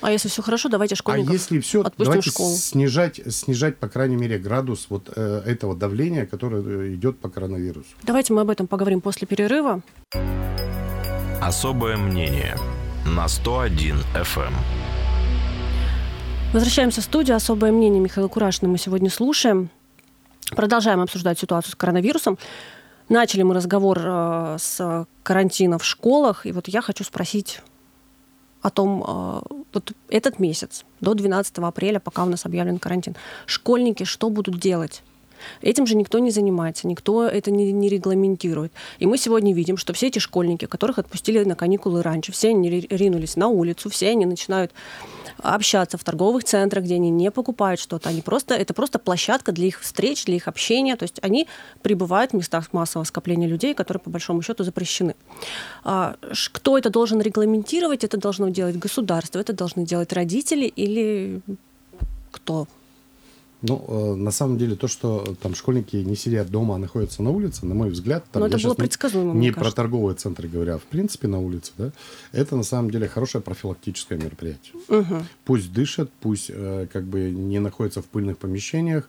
А 0.00 0.12
если 0.12 0.28
все 0.28 0.42
хорошо, 0.42 0.68
давайте 0.68 0.94
школьников 0.94 1.30
А 1.30 1.32
если 1.32 1.58
все, 1.58 1.84
давайте 1.98 2.30
школу. 2.30 2.54
снижать, 2.54 3.20
снижать, 3.30 3.78
по 3.78 3.88
крайней 3.88 4.14
мере, 4.14 4.38
градус 4.38 4.86
вот 4.90 5.10
э, 5.14 5.42
этого 5.44 5.74
давления, 5.74 6.24
которое 6.24 6.94
идет 6.94 7.18
по 7.18 7.28
коронавирусу. 7.28 7.88
Давайте 8.04 8.32
мы 8.32 8.42
об 8.42 8.50
этом 8.50 8.68
поговорим 8.68 9.00
после 9.00 9.26
перерыва. 9.26 9.82
Особое 11.40 11.96
мнение– 11.96 12.56
на 13.08 13.28
101 13.28 13.96
FM. 14.14 14.46
Эм. 14.46 14.54
Возвращаемся 16.52 17.00
в 17.00 17.04
студию. 17.04 17.36
Особое 17.36 17.72
мнение 17.72 18.00
Михаила 18.00 18.28
Курашина 18.28 18.68
мы 18.68 18.78
сегодня 18.78 19.10
слушаем. 19.10 19.70
Продолжаем 20.50 21.00
обсуждать 21.00 21.38
ситуацию 21.38 21.72
с 21.72 21.74
коронавирусом. 21.74 22.38
Начали 23.08 23.42
мы 23.42 23.54
разговор 23.54 23.98
э, 24.00 24.56
с 24.58 25.06
карантина 25.22 25.78
в 25.78 25.84
школах, 25.84 26.44
и 26.44 26.52
вот 26.52 26.68
я 26.68 26.82
хочу 26.82 27.04
спросить 27.04 27.62
о 28.60 28.70
том, 28.70 29.02
э, 29.06 29.40
вот 29.72 29.92
этот 30.10 30.38
месяц, 30.38 30.84
до 31.00 31.14
12 31.14 31.58
апреля, 31.58 32.00
пока 32.00 32.24
у 32.24 32.26
нас 32.26 32.44
объявлен 32.44 32.78
карантин, 32.78 33.16
школьники 33.46 34.04
что 34.04 34.28
будут 34.28 34.58
делать? 34.58 35.02
Этим 35.62 35.86
же 35.86 35.96
никто 35.96 36.18
не 36.18 36.30
занимается, 36.30 36.86
никто 36.86 37.26
это 37.26 37.50
не, 37.50 37.72
не 37.72 37.88
регламентирует. 37.88 38.72
И 38.98 39.06
мы 39.06 39.18
сегодня 39.18 39.54
видим, 39.54 39.76
что 39.76 39.92
все 39.92 40.08
эти 40.08 40.18
школьники, 40.18 40.66
которых 40.66 40.98
отпустили 40.98 41.44
на 41.44 41.54
каникулы 41.54 42.02
раньше, 42.02 42.32
все 42.32 42.50
они 42.50 42.68
ринулись 42.70 43.36
на 43.36 43.48
улицу, 43.48 43.90
все 43.90 44.10
они 44.10 44.26
начинают 44.26 44.72
общаться 45.42 45.98
в 45.98 46.04
торговых 46.04 46.44
центрах, 46.44 46.84
где 46.84 46.96
они 46.96 47.10
не 47.10 47.30
покупают 47.30 47.80
что-то. 47.80 48.08
Они 48.08 48.22
просто, 48.22 48.54
это 48.54 48.74
просто 48.74 48.98
площадка 48.98 49.52
для 49.52 49.66
их 49.66 49.80
встреч, 49.80 50.24
для 50.24 50.36
их 50.36 50.48
общения. 50.48 50.96
То 50.96 51.04
есть 51.04 51.18
они 51.22 51.46
прибывают 51.82 52.32
в 52.32 52.34
местах 52.34 52.72
массового 52.72 53.04
скопления 53.04 53.48
людей, 53.48 53.74
которые 53.74 54.00
по 54.00 54.10
большому 54.10 54.42
счету 54.42 54.64
запрещены. 54.64 55.14
А, 55.84 56.16
кто 56.52 56.76
это 56.76 56.90
должен 56.90 57.20
регламентировать? 57.20 58.04
Это 58.04 58.16
должно 58.16 58.48
делать 58.48 58.76
государство, 58.76 59.38
это 59.38 59.52
должны 59.52 59.84
делать 59.84 60.12
родители 60.12 60.66
или 60.66 61.40
кто? 62.30 62.66
Ну, 63.60 63.84
э, 63.88 64.14
на 64.14 64.30
самом 64.30 64.56
деле, 64.56 64.76
то, 64.76 64.86
что 64.86 65.34
там 65.42 65.54
школьники 65.54 65.96
не 65.96 66.14
сидят 66.14 66.48
дома, 66.48 66.76
а 66.76 66.78
находятся 66.78 67.22
на 67.24 67.30
улице, 67.30 67.66
на 67.66 67.74
мой 67.74 67.90
взгляд, 67.90 68.24
там, 68.30 68.40
Но 68.40 68.46
это 68.46 68.58
было 68.58 68.74
предсказуемо, 68.74 69.34
не, 69.34 69.48
не 69.48 69.52
про 69.52 69.72
торговые 69.72 70.14
центры 70.14 70.48
говоря, 70.48 70.74
а 70.74 70.78
в 70.78 70.84
принципе 70.84 71.26
на 71.26 71.40
улице, 71.40 71.72
да, 71.76 71.92
это 72.30 72.54
на 72.54 72.62
самом 72.62 72.90
деле 72.90 73.08
хорошее 73.08 73.42
профилактическое 73.42 74.16
мероприятие. 74.16 74.74
Угу. 74.88 75.22
Пусть 75.44 75.72
дышат, 75.72 76.10
пусть 76.20 76.50
э, 76.50 76.86
как 76.92 77.04
бы 77.04 77.30
не 77.30 77.58
находятся 77.58 78.00
в 78.00 78.06
пыльных 78.06 78.38
помещениях, 78.38 79.08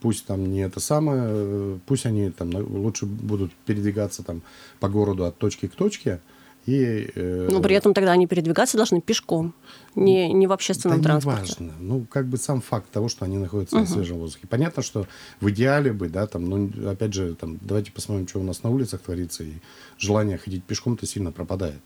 пусть 0.00 0.24
там 0.24 0.50
не 0.50 0.60
это 0.60 0.80
самое, 0.80 1.22
э, 1.26 1.78
пусть 1.84 2.06
они 2.06 2.30
там 2.30 2.54
лучше 2.54 3.04
будут 3.04 3.52
передвигаться 3.66 4.22
там 4.22 4.40
по 4.78 4.88
городу 4.88 5.26
от 5.26 5.36
точки 5.36 5.68
к 5.68 5.74
точке, 5.74 6.20
и, 6.70 7.10
э, 7.14 7.48
Но 7.50 7.60
при 7.60 7.74
этом 7.74 7.94
тогда 7.94 8.12
они 8.12 8.26
передвигаться 8.26 8.76
должны 8.76 9.00
пешком, 9.00 9.54
не, 9.96 10.32
не 10.32 10.46
в 10.46 10.52
общественном 10.52 10.98
да 10.98 11.04
транспорте. 11.04 11.56
Важно. 11.58 11.72
Ну, 11.80 12.06
как 12.08 12.26
бы 12.26 12.36
сам 12.36 12.60
факт 12.60 12.90
того, 12.90 13.08
что 13.08 13.24
они 13.24 13.38
находятся 13.38 13.76
угу. 13.76 13.84
на 13.84 13.90
свежем 13.90 14.18
воздухе. 14.18 14.46
Понятно, 14.46 14.82
что 14.82 15.06
в 15.40 15.50
идеале 15.50 15.92
бы, 15.92 16.08
да, 16.08 16.26
там, 16.26 16.48
ну, 16.48 16.70
опять 16.88 17.12
же, 17.12 17.34
там, 17.34 17.58
давайте 17.60 17.90
посмотрим, 17.90 18.28
что 18.28 18.38
у 18.38 18.44
нас 18.44 18.62
на 18.62 18.70
улицах 18.70 19.00
творится, 19.00 19.42
и 19.42 19.54
желание 19.98 20.38
ходить 20.38 20.62
пешком-то 20.64 21.06
сильно 21.06 21.32
пропадает. 21.32 21.80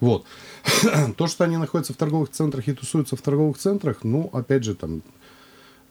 Вот. 0.00 0.26
То, 1.16 1.26
что 1.26 1.44
они 1.44 1.56
находятся 1.56 1.94
в 1.94 1.96
торговых 1.96 2.30
центрах 2.30 2.68
и 2.68 2.74
тусуются 2.74 3.16
в 3.16 3.22
торговых 3.22 3.56
центрах, 3.56 4.04
ну, 4.04 4.28
опять 4.32 4.64
же, 4.64 4.74
там, 4.74 5.02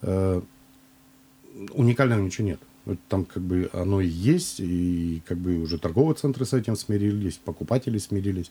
э, 0.02 0.40
уникального 1.72 2.20
ничего 2.20 2.46
нет 2.46 2.60
там 3.08 3.24
как 3.24 3.42
бы 3.42 3.70
оно 3.72 4.00
и 4.00 4.06
есть, 4.06 4.60
и 4.60 5.22
как 5.26 5.38
бы 5.38 5.58
уже 5.58 5.78
торговые 5.78 6.14
центры 6.14 6.44
с 6.44 6.52
этим 6.52 6.76
смирились, 6.76 7.36
покупатели 7.36 7.98
смирились. 7.98 8.50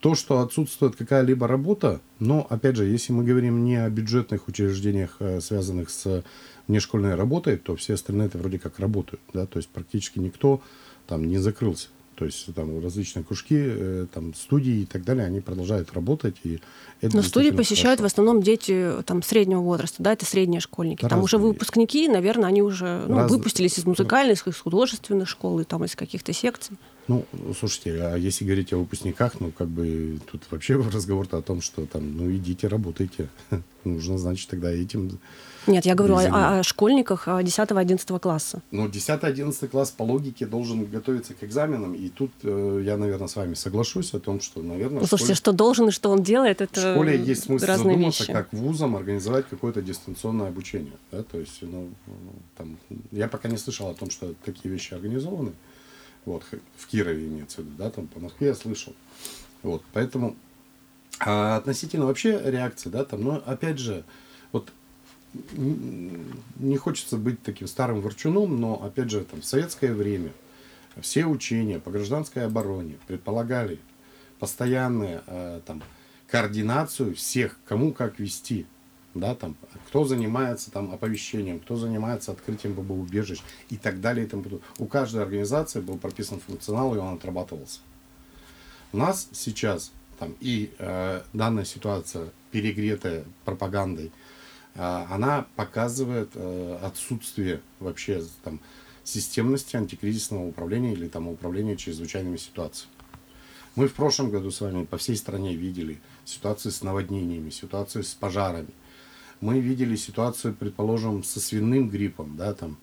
То, 0.00 0.14
что 0.14 0.40
отсутствует 0.40 0.96
какая-либо 0.96 1.46
работа, 1.46 2.00
но, 2.18 2.46
опять 2.48 2.76
же, 2.76 2.86
если 2.86 3.12
мы 3.12 3.24
говорим 3.24 3.64
не 3.64 3.76
о 3.76 3.90
бюджетных 3.90 4.48
учреждениях, 4.48 5.16
э, 5.20 5.40
связанных 5.40 5.90
с 5.90 6.24
внешкольной 6.68 7.14
работой, 7.14 7.56
то 7.56 7.76
все 7.76 7.94
остальные 7.94 8.28
это 8.28 8.38
вроде 8.38 8.58
как 8.58 8.78
работают, 8.78 9.20
да, 9.34 9.46
то 9.46 9.58
есть 9.58 9.68
практически 9.68 10.18
никто 10.18 10.62
там 11.06 11.26
не 11.26 11.38
закрылся. 11.38 11.88
То 12.20 12.26
есть 12.26 12.54
там 12.54 12.84
различные 12.84 13.24
кружки, 13.24 13.56
э, 13.58 14.06
там 14.12 14.34
студии 14.34 14.82
и 14.82 14.84
так 14.84 15.04
далее, 15.04 15.24
они 15.24 15.40
продолжают 15.40 15.90
работать. 15.94 16.36
И 16.44 16.60
это 17.00 17.16
Но 17.16 17.22
студии 17.22 17.48
посещают 17.48 17.98
хорошо. 17.98 18.02
в 18.02 18.12
основном 18.12 18.42
дети 18.42 18.92
там, 19.06 19.22
среднего 19.22 19.60
возраста, 19.60 20.02
да, 20.02 20.12
это 20.12 20.26
средние 20.26 20.60
школьники. 20.60 21.00
Разные. 21.00 21.16
Там 21.16 21.24
уже 21.24 21.38
выпускники, 21.38 22.08
наверное, 22.08 22.50
они 22.50 22.60
уже 22.60 23.06
ну, 23.08 23.16
Раз... 23.16 23.30
выпустились 23.30 23.78
из 23.78 23.86
музыкальных, 23.86 24.46
из 24.46 24.58
художественных 24.58 25.30
школ, 25.30 25.60
и 25.60 25.64
там 25.64 25.82
из 25.86 25.96
каких-то 25.96 26.34
секций. 26.34 26.76
Ну, 27.08 27.24
слушайте, 27.58 28.02
а 28.02 28.16
если 28.16 28.44
говорить 28.44 28.72
о 28.72 28.78
выпускниках, 28.78 29.40
ну, 29.40 29.50
как 29.50 29.68
бы 29.68 30.18
тут 30.30 30.42
вообще 30.50 30.76
разговор-то 30.94 31.38
о 31.38 31.42
том, 31.42 31.60
что 31.60 31.86
там, 31.86 32.16
ну, 32.16 32.30
идите, 32.30 32.68
работайте. 32.68 33.28
Нужно, 33.84 34.18
значит, 34.18 34.48
тогда 34.48 34.70
этим 34.70 35.18
нет, 35.66 35.84
я 35.84 35.94
говорю 35.94 36.16
о, 36.16 36.60
о 36.60 36.62
школьниках 36.62 37.28
10-11 37.28 38.18
класса. 38.18 38.62
Ну, 38.70 38.88
10-11 38.88 39.68
класс 39.68 39.90
по 39.90 40.02
логике 40.02 40.46
должен 40.46 40.84
готовиться 40.86 41.34
к 41.34 41.44
экзаменам, 41.44 41.94
и 41.94 42.08
тут 42.08 42.30
э, 42.42 42.82
я, 42.84 42.96
наверное, 42.96 43.28
с 43.28 43.36
вами 43.36 43.54
соглашусь 43.54 44.14
о 44.14 44.20
том, 44.20 44.40
что, 44.40 44.62
наверное... 44.62 45.00
Ну, 45.00 45.06
слушайте, 45.06 45.34
школе... 45.34 45.36
что 45.36 45.52
должен 45.52 45.88
и 45.88 45.90
что 45.90 46.10
он 46.10 46.22
делает, 46.22 46.60
это 46.60 46.80
В 46.80 46.94
школе 46.94 47.22
есть 47.22 47.44
смысл 47.44 47.66
задуматься, 47.66 48.22
вещи. 48.22 48.32
как 48.32 48.52
вузом 48.52 48.96
организовать 48.96 49.46
какое-то 49.50 49.82
дистанционное 49.82 50.48
обучение. 50.48 50.94
Да? 51.12 51.22
То 51.22 51.38
есть, 51.38 51.58
ну, 51.60 51.90
там, 52.56 52.78
я 53.12 53.28
пока 53.28 53.48
не 53.48 53.58
слышал 53.58 53.88
о 53.88 53.94
том, 53.94 54.10
что 54.10 54.34
такие 54.44 54.72
вещи 54.72 54.94
организованы. 54.94 55.52
Вот, 56.24 56.44
в 56.76 56.86
Кирове 56.86 57.26
имеется 57.26 57.62
в 57.62 57.64
виду, 57.64 57.76
да, 57.78 57.90
там 57.90 58.06
по 58.06 58.20
Москве 58.20 58.48
я 58.48 58.54
слышал. 58.54 58.94
Вот, 59.62 59.82
поэтому 59.92 60.36
а 61.18 61.56
относительно 61.56 62.06
вообще 62.06 62.40
реакции, 62.44 62.88
да, 62.88 63.04
там, 63.04 63.22
но 63.22 63.42
опять 63.44 63.78
же, 63.78 64.04
вот 64.52 64.72
не 65.54 66.76
хочется 66.76 67.16
быть 67.16 67.42
таким 67.42 67.68
старым 67.68 68.00
ворчуном, 68.00 68.60
но, 68.60 68.82
опять 68.82 69.10
же, 69.10 69.24
там, 69.24 69.42
в 69.42 69.44
советское 69.44 69.92
время 69.92 70.32
все 71.00 71.26
учения 71.26 71.78
по 71.78 71.90
гражданской 71.90 72.46
обороне 72.46 72.98
предполагали 73.06 73.78
постоянную 74.38 75.22
э, 75.26 75.60
там, 75.66 75.82
координацию 76.26 77.14
всех, 77.14 77.58
кому 77.66 77.92
как 77.92 78.18
вести. 78.18 78.66
Да, 79.14 79.34
там, 79.34 79.56
кто 79.88 80.04
занимается 80.04 80.70
там, 80.70 80.92
оповещением, 80.92 81.58
кто 81.58 81.76
занимается 81.76 82.30
открытием 82.30 82.74
ББ-убежищ 82.74 83.42
и 83.68 83.76
так 83.76 84.00
далее. 84.00 84.26
И 84.26 84.28
тому 84.28 84.44
У 84.78 84.86
каждой 84.86 85.22
организации 85.22 85.80
был 85.80 85.98
прописан 85.98 86.38
функционал, 86.38 86.94
и 86.94 86.98
он 86.98 87.14
отрабатывался. 87.16 87.80
У 88.92 88.98
нас 88.98 89.28
сейчас 89.32 89.92
там, 90.20 90.36
и 90.40 90.70
э, 90.78 91.22
данная 91.32 91.64
ситуация, 91.64 92.28
перегретая 92.52 93.24
пропагандой, 93.44 94.12
а, 94.76 95.06
она 95.10 95.46
показывает 95.56 96.30
э, 96.34 96.78
отсутствие 96.82 97.60
вообще 97.80 98.22
там, 98.44 98.60
системности 99.02 99.76
антикризисного 99.76 100.46
управления 100.46 100.92
или 100.92 101.08
там, 101.08 101.28
управления 101.28 101.76
чрезвычайными 101.76 102.36
ситуациями. 102.36 102.92
Мы 103.76 103.88
в 103.88 103.94
прошлом 103.94 104.30
году 104.30 104.50
с 104.50 104.60
вами 104.60 104.84
по 104.84 104.98
всей 104.98 105.16
стране 105.16 105.54
видели 105.54 105.98
ситуацию 106.24 106.72
с 106.72 106.82
наводнениями, 106.82 107.50
ситуацию 107.50 108.04
с 108.04 108.14
пожарами. 108.14 108.68
Мы 109.40 109.60
видели 109.60 109.96
ситуацию, 109.96 110.54
предположим, 110.54 111.22
со 111.24 111.40
свиным 111.40 111.88
гриппом, 111.88 112.36
да, 112.36 112.54
там, 112.54 112.78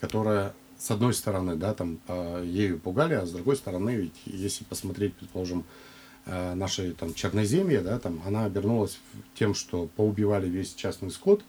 которая 0.00 0.54
с 0.78 0.90
одной 0.90 1.14
стороны, 1.14 1.56
да, 1.56 1.74
там, 1.74 1.98
а, 2.06 2.42
ею 2.42 2.78
пугали, 2.78 3.14
а 3.14 3.26
с 3.26 3.32
другой 3.32 3.56
стороны, 3.56 3.90
ведь 3.96 4.20
если 4.24 4.64
посмотреть, 4.64 5.14
предположим, 5.14 5.64
э, 6.26 6.54
нашей 6.54 6.92
там 6.92 7.14
черноземье, 7.14 7.80
да, 7.80 7.98
там, 7.98 8.20
она 8.26 8.44
обернулась 8.44 8.98
тем, 9.34 9.54
что 9.54 9.88
поубивали 9.96 10.48
весь 10.48 10.74
частный 10.74 11.10
скот, 11.10 11.44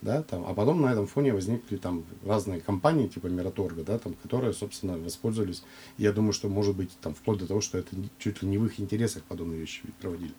да, 0.00 0.22
там, 0.22 0.44
а 0.46 0.54
потом 0.54 0.80
на 0.80 0.92
этом 0.92 1.06
фоне 1.06 1.32
возникли 1.32 1.76
там 1.76 2.04
разные 2.24 2.60
компании 2.60 3.08
типа 3.08 3.26
Мираторга, 3.26 3.82
да, 3.82 3.98
там, 3.98 4.14
которые, 4.14 4.52
собственно, 4.52 4.96
воспользовались. 4.98 5.62
Я 5.96 6.12
думаю, 6.12 6.32
что 6.32 6.48
может 6.48 6.76
быть 6.76 6.90
там 7.00 7.14
вплоть 7.14 7.38
до 7.38 7.46
того, 7.46 7.60
что 7.60 7.78
это 7.78 7.96
чуть 8.18 8.42
ли 8.42 8.48
не 8.48 8.58
в 8.58 8.66
их 8.66 8.80
интересах 8.80 9.24
подобные 9.24 9.60
вещи 9.60 9.82
проводили. 10.00 10.34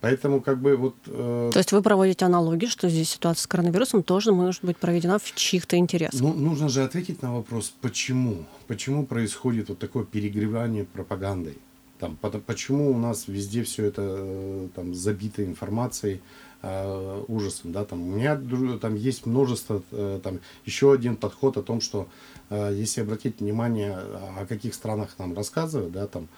Поэтому 0.00 0.40
как 0.40 0.60
бы 0.60 0.76
вот... 0.76 0.94
Э... 1.06 1.50
То 1.52 1.58
есть 1.58 1.72
вы 1.72 1.82
проводите 1.82 2.24
аналогии, 2.24 2.66
что 2.66 2.88
здесь 2.88 3.10
ситуация 3.10 3.42
с 3.42 3.46
коронавирусом 3.46 4.02
тоже 4.02 4.32
может 4.32 4.64
быть 4.64 4.76
проведена 4.76 5.18
в 5.18 5.34
чьих-то 5.34 5.76
интересах? 5.76 6.20
Ну, 6.20 6.34
нужно 6.34 6.68
же 6.68 6.82
ответить 6.84 7.22
на 7.22 7.34
вопрос, 7.34 7.72
почему? 7.80 8.44
Почему 8.66 9.06
происходит 9.06 9.68
вот 9.68 9.78
такое 9.78 10.04
перегревание 10.04 10.84
пропагандой? 10.84 11.58
Там, 11.98 12.18
почему 12.46 12.92
у 12.92 12.98
нас 12.98 13.26
везде 13.26 13.62
все 13.62 13.86
это 13.86 14.02
э, 14.04 14.68
там, 14.74 14.94
забито 14.94 15.42
информацией, 15.42 16.20
э, 16.62 17.24
ужасом, 17.26 17.72
да, 17.72 17.86
там, 17.86 18.02
у 18.02 18.16
меня 18.16 18.38
там 18.78 18.96
есть 18.96 19.24
множество, 19.24 19.82
э, 19.92 20.20
там, 20.22 20.40
еще 20.66 20.92
один 20.92 21.16
подход 21.16 21.56
о 21.56 21.62
том, 21.62 21.80
что 21.80 22.06
э, 22.50 22.74
если 22.74 23.00
обратить 23.00 23.40
внимание, 23.40 23.96
о 24.38 24.44
каких 24.46 24.74
странах 24.74 25.14
нам 25.18 25.34
рассказывают, 25.34 25.92
да, 25.92 26.06
там, 26.06 26.28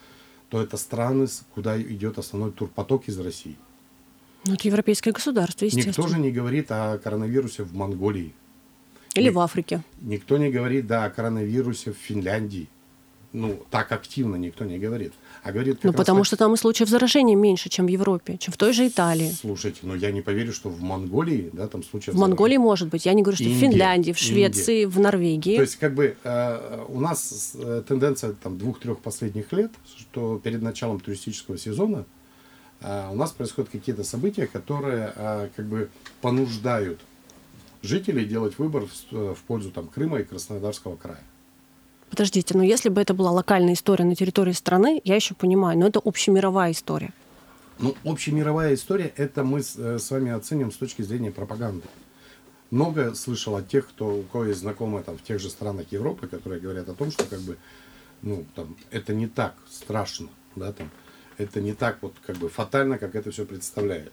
то 0.50 0.62
это 0.62 0.76
страны, 0.76 1.26
куда 1.54 1.80
идет 1.80 2.18
основной 2.18 2.52
турпоток 2.52 3.08
из 3.08 3.18
России. 3.18 3.56
Ну, 4.46 4.54
это 4.54 4.66
европейское 4.68 5.12
государство, 5.12 5.64
естественно. 5.64 5.90
Никто 5.90 6.08
же 6.08 6.18
не 6.20 6.30
говорит 6.30 6.70
о 6.70 6.98
коронавирусе 6.98 7.64
в 7.64 7.74
Монголии. 7.74 8.32
Или 9.14 9.26
Ник- 9.28 9.34
в 9.34 9.38
Африке. 9.40 9.82
Никто 10.00 10.38
не 10.38 10.50
говорит, 10.50 10.86
да, 10.86 11.04
о 11.04 11.10
коронавирусе 11.10 11.92
в 11.92 11.96
Финляндии. 11.96 12.68
Ну, 13.32 13.62
так 13.70 13.92
активно 13.92 14.36
никто 14.36 14.64
не 14.64 14.78
говорит. 14.78 15.12
А 15.42 15.52
говорит, 15.52 15.80
ну, 15.82 15.92
потому 15.92 16.20
так... 16.20 16.26
что 16.26 16.36
там 16.36 16.54
и 16.54 16.56
случаев 16.56 16.88
заражения 16.88 17.36
меньше, 17.36 17.68
чем 17.68 17.86
в 17.86 17.88
Европе, 17.88 18.36
чем 18.38 18.52
в 18.52 18.56
той 18.56 18.72
же 18.72 18.86
Италии. 18.86 19.30
Слушайте, 19.30 19.80
но 19.82 19.94
я 19.94 20.10
не 20.10 20.20
поверю, 20.20 20.52
что 20.52 20.68
в 20.68 20.80
Монголии, 20.80 21.50
да, 21.52 21.68
там 21.68 21.82
случаев 21.82 22.14
В 22.16 22.18
Монголии 22.18 22.56
может 22.56 22.88
быть. 22.88 23.06
Я 23.06 23.14
не 23.14 23.22
говорю, 23.22 23.36
что 23.36 23.44
Индия, 23.44 23.56
в 23.56 23.60
Финляндии, 23.60 24.12
в 24.12 24.18
Швеции, 24.18 24.82
Индия. 24.82 24.88
в 24.88 25.00
Норвегии. 25.00 25.56
То 25.56 25.62
есть, 25.62 25.76
как 25.76 25.94
бы, 25.94 26.16
э, 26.22 26.84
у 26.88 27.00
нас 27.00 27.52
э, 27.54 27.82
тенденция 27.86 28.32
там 28.32 28.58
двух-трех 28.58 28.98
последних 29.00 29.52
лет, 29.52 29.70
что 29.96 30.40
перед 30.42 30.62
началом 30.62 31.00
туристического 31.00 31.58
сезона 31.58 32.04
э, 32.80 33.08
у 33.10 33.14
нас 33.14 33.30
происходят 33.32 33.70
какие-то 33.70 34.04
события, 34.04 34.46
которые 34.46 35.12
э, 35.14 35.48
как 35.54 35.66
бы 35.66 35.88
понуждают 36.20 37.00
жителей 37.82 38.24
делать 38.24 38.58
выбор 38.58 38.86
в, 38.86 39.34
в 39.34 39.42
пользу 39.46 39.70
там, 39.70 39.86
Крыма 39.86 40.18
и 40.18 40.24
Краснодарского 40.24 40.96
края. 40.96 41.22
Подождите, 42.18 42.56
но 42.56 42.64
если 42.64 42.88
бы 42.88 43.00
это 43.00 43.14
была 43.14 43.30
локальная 43.30 43.74
история 43.74 44.04
на 44.04 44.16
территории 44.16 44.50
страны, 44.50 45.00
я 45.04 45.14
еще 45.14 45.36
понимаю, 45.36 45.78
но 45.78 45.86
это 45.86 46.00
общемировая 46.04 46.72
история. 46.72 47.12
Ну, 47.78 47.94
общемировая 48.02 48.74
история, 48.74 49.12
это 49.14 49.44
мы 49.44 49.62
с, 49.62 49.76
э, 49.76 50.00
с 50.00 50.10
вами 50.10 50.32
оценим 50.32 50.72
с 50.72 50.76
точки 50.76 51.02
зрения 51.02 51.30
пропаганды. 51.30 51.86
Много 52.72 53.14
слышал 53.14 53.54
от 53.54 53.68
тех, 53.68 53.88
кто, 53.88 54.16
у 54.16 54.22
кого 54.24 54.46
есть 54.46 54.58
знакомые 54.58 55.04
там, 55.04 55.16
в 55.16 55.22
тех 55.22 55.38
же 55.38 55.48
странах 55.48 55.86
Европы, 55.92 56.26
которые 56.26 56.60
говорят 56.60 56.88
о 56.88 56.94
том, 56.94 57.12
что 57.12 57.24
как 57.24 57.38
бы, 57.38 57.56
ну, 58.22 58.44
там, 58.56 58.76
это 58.90 59.14
не 59.14 59.28
так 59.28 59.54
страшно, 59.70 60.28
да, 60.56 60.72
там, 60.72 60.90
это 61.36 61.60
не 61.60 61.72
так 61.72 61.98
вот 62.00 62.14
как 62.26 62.34
бы 62.38 62.48
фатально, 62.48 62.98
как 62.98 63.14
это 63.14 63.30
все 63.30 63.46
представляет. 63.46 64.12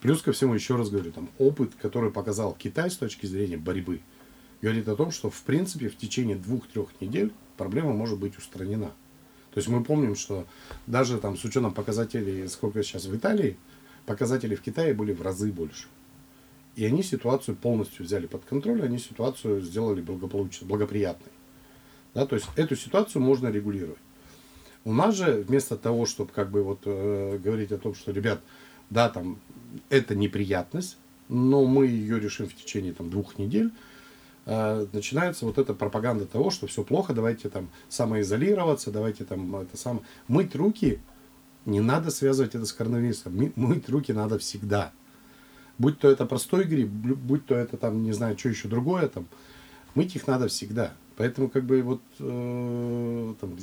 Плюс 0.00 0.22
ко 0.22 0.32
всему, 0.32 0.54
еще 0.54 0.74
раз 0.74 0.90
говорю, 0.90 1.12
там, 1.12 1.30
опыт, 1.38 1.70
который 1.80 2.10
показал 2.10 2.52
Китай 2.58 2.90
с 2.90 2.96
точки 2.96 3.26
зрения 3.26 3.58
борьбы, 3.58 4.00
говорит 4.62 4.88
о 4.88 4.96
том, 4.96 5.10
что 5.10 5.30
в 5.30 5.40
принципе 5.42 5.88
в 5.88 5.96
течение 5.96 6.36
двух-трех 6.36 6.88
недель 7.00 7.32
проблема 7.56 7.92
может 7.92 8.18
быть 8.18 8.36
устранена. 8.38 8.92
То 9.52 9.58
есть 9.58 9.68
мы 9.68 9.82
помним, 9.82 10.14
что 10.14 10.46
даже 10.86 11.18
там 11.18 11.36
с 11.36 11.44
учетом 11.44 11.74
показателей, 11.74 12.46
сколько 12.48 12.82
сейчас 12.82 13.06
в 13.06 13.16
Италии, 13.16 13.56
показатели 14.06 14.54
в 14.54 14.62
Китае 14.62 14.94
были 14.94 15.12
в 15.12 15.22
разы 15.22 15.50
больше. 15.50 15.86
И 16.76 16.84
они 16.84 17.02
ситуацию 17.02 17.56
полностью 17.56 18.04
взяли 18.04 18.26
под 18.26 18.44
контроль, 18.44 18.82
они 18.82 18.98
ситуацию 18.98 19.60
сделали 19.60 20.00
благополучно, 20.00 20.66
благоприятной. 20.66 21.32
Да, 22.14 22.26
то 22.26 22.36
есть 22.36 22.46
эту 22.56 22.76
ситуацию 22.76 23.22
можно 23.22 23.48
регулировать. 23.48 23.98
У 24.84 24.92
нас 24.92 25.14
же 25.14 25.44
вместо 25.46 25.76
того, 25.76 26.06
чтобы 26.06 26.30
как 26.32 26.50
бы 26.50 26.62
вот 26.62 26.80
э, 26.84 27.38
говорить 27.42 27.70
о 27.72 27.78
том, 27.78 27.94
что, 27.94 28.12
ребят, 28.12 28.40
да, 28.88 29.08
там, 29.08 29.38
это 29.90 30.14
неприятность, 30.14 30.96
но 31.28 31.64
мы 31.64 31.86
ее 31.86 32.18
решим 32.18 32.48
в 32.48 32.54
течение 32.54 32.92
там 32.92 33.10
двух 33.10 33.38
недель, 33.38 33.70
э, 34.50 34.86
начинается 34.92 35.46
вот 35.46 35.58
эта 35.58 35.74
пропаганда 35.74 36.26
того, 36.26 36.50
что 36.50 36.66
все 36.66 36.82
плохо, 36.82 37.14
давайте 37.14 37.48
там 37.48 37.68
самоизолироваться, 37.88 38.90
давайте 38.90 39.24
там 39.24 39.54
это 39.56 39.76
самое. 39.76 40.04
Мыть 40.28 40.54
руки, 40.56 41.00
не 41.64 41.80
надо 41.80 42.10
связывать 42.10 42.54
это 42.54 42.66
с 42.66 42.72
коронавирусом, 42.72 43.52
мыть 43.54 43.88
руки 43.88 44.12
надо 44.12 44.38
всегда. 44.38 44.92
Будь 45.78 45.98
то 45.98 46.10
это 46.10 46.26
простой 46.26 46.64
грипп, 46.64 46.88
будь 46.88 47.46
то 47.46 47.54
это 47.54 47.76
там, 47.76 48.02
не 48.02 48.12
знаю, 48.12 48.36
что 48.36 48.48
еще 48.48 48.68
другое 48.68 49.08
там, 49.08 49.26
мыть 49.94 50.16
их 50.16 50.26
надо 50.26 50.48
всегда. 50.48 50.92
Поэтому 51.16 51.48
как 51.48 51.64
бы 51.64 51.82
вот 51.82 52.02
э, 52.18 53.34
там, 53.40 53.56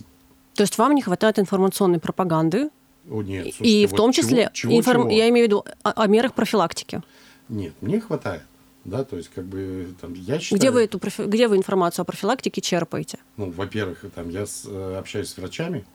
то 0.56 0.63
есть 0.63 0.77
вам 0.77 0.96
не 0.96 1.01
хватает 1.01 1.38
информационной 1.38 2.00
пропаганды? 2.00 2.70
О, 3.10 3.22
нет, 3.22 3.44
слушайте, 3.44 3.84
и 3.84 3.86
в 3.86 3.94
том 3.94 4.12
числе, 4.12 4.50
чего, 4.53 4.72
чего, 4.72 4.79
информ... 4.79 5.01
чего? 5.03 5.12
я 5.12 5.29
имею 5.29 5.46
в 5.46 5.48
виду 5.48 5.65
о, 5.84 6.03
о 6.03 6.08
мерах 6.08 6.34
профилактики. 6.34 7.01
Нет, 7.50 7.74
мне 7.82 8.00
хватает. 8.00 8.44
Да, 8.88 9.03
то 9.03 9.17
есть, 9.17 9.29
как 9.36 9.44
бы, 9.46 9.94
там, 10.00 10.13
я 10.13 10.39
считаю... 10.39 10.60
Где 10.60 10.72
вы, 10.72 10.86
эту, 10.86 11.00
где 11.27 11.50
вы 11.50 11.58
информацию 11.58 12.03
о 12.03 12.06
профилактике 12.06 12.62
черпаете? 12.62 13.20
Ну, 13.36 13.51
во-первых, 13.51 14.06
там, 14.15 14.29
я 14.29 14.46
с, 14.46 14.63
э, 14.65 14.96
общаюсь 14.98 15.27
с 15.27 15.38
врачами, 15.38 15.86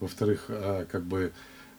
во-вторых, 0.00 0.46
э, 0.48 0.84
как 0.90 1.04
бы, 1.04 1.32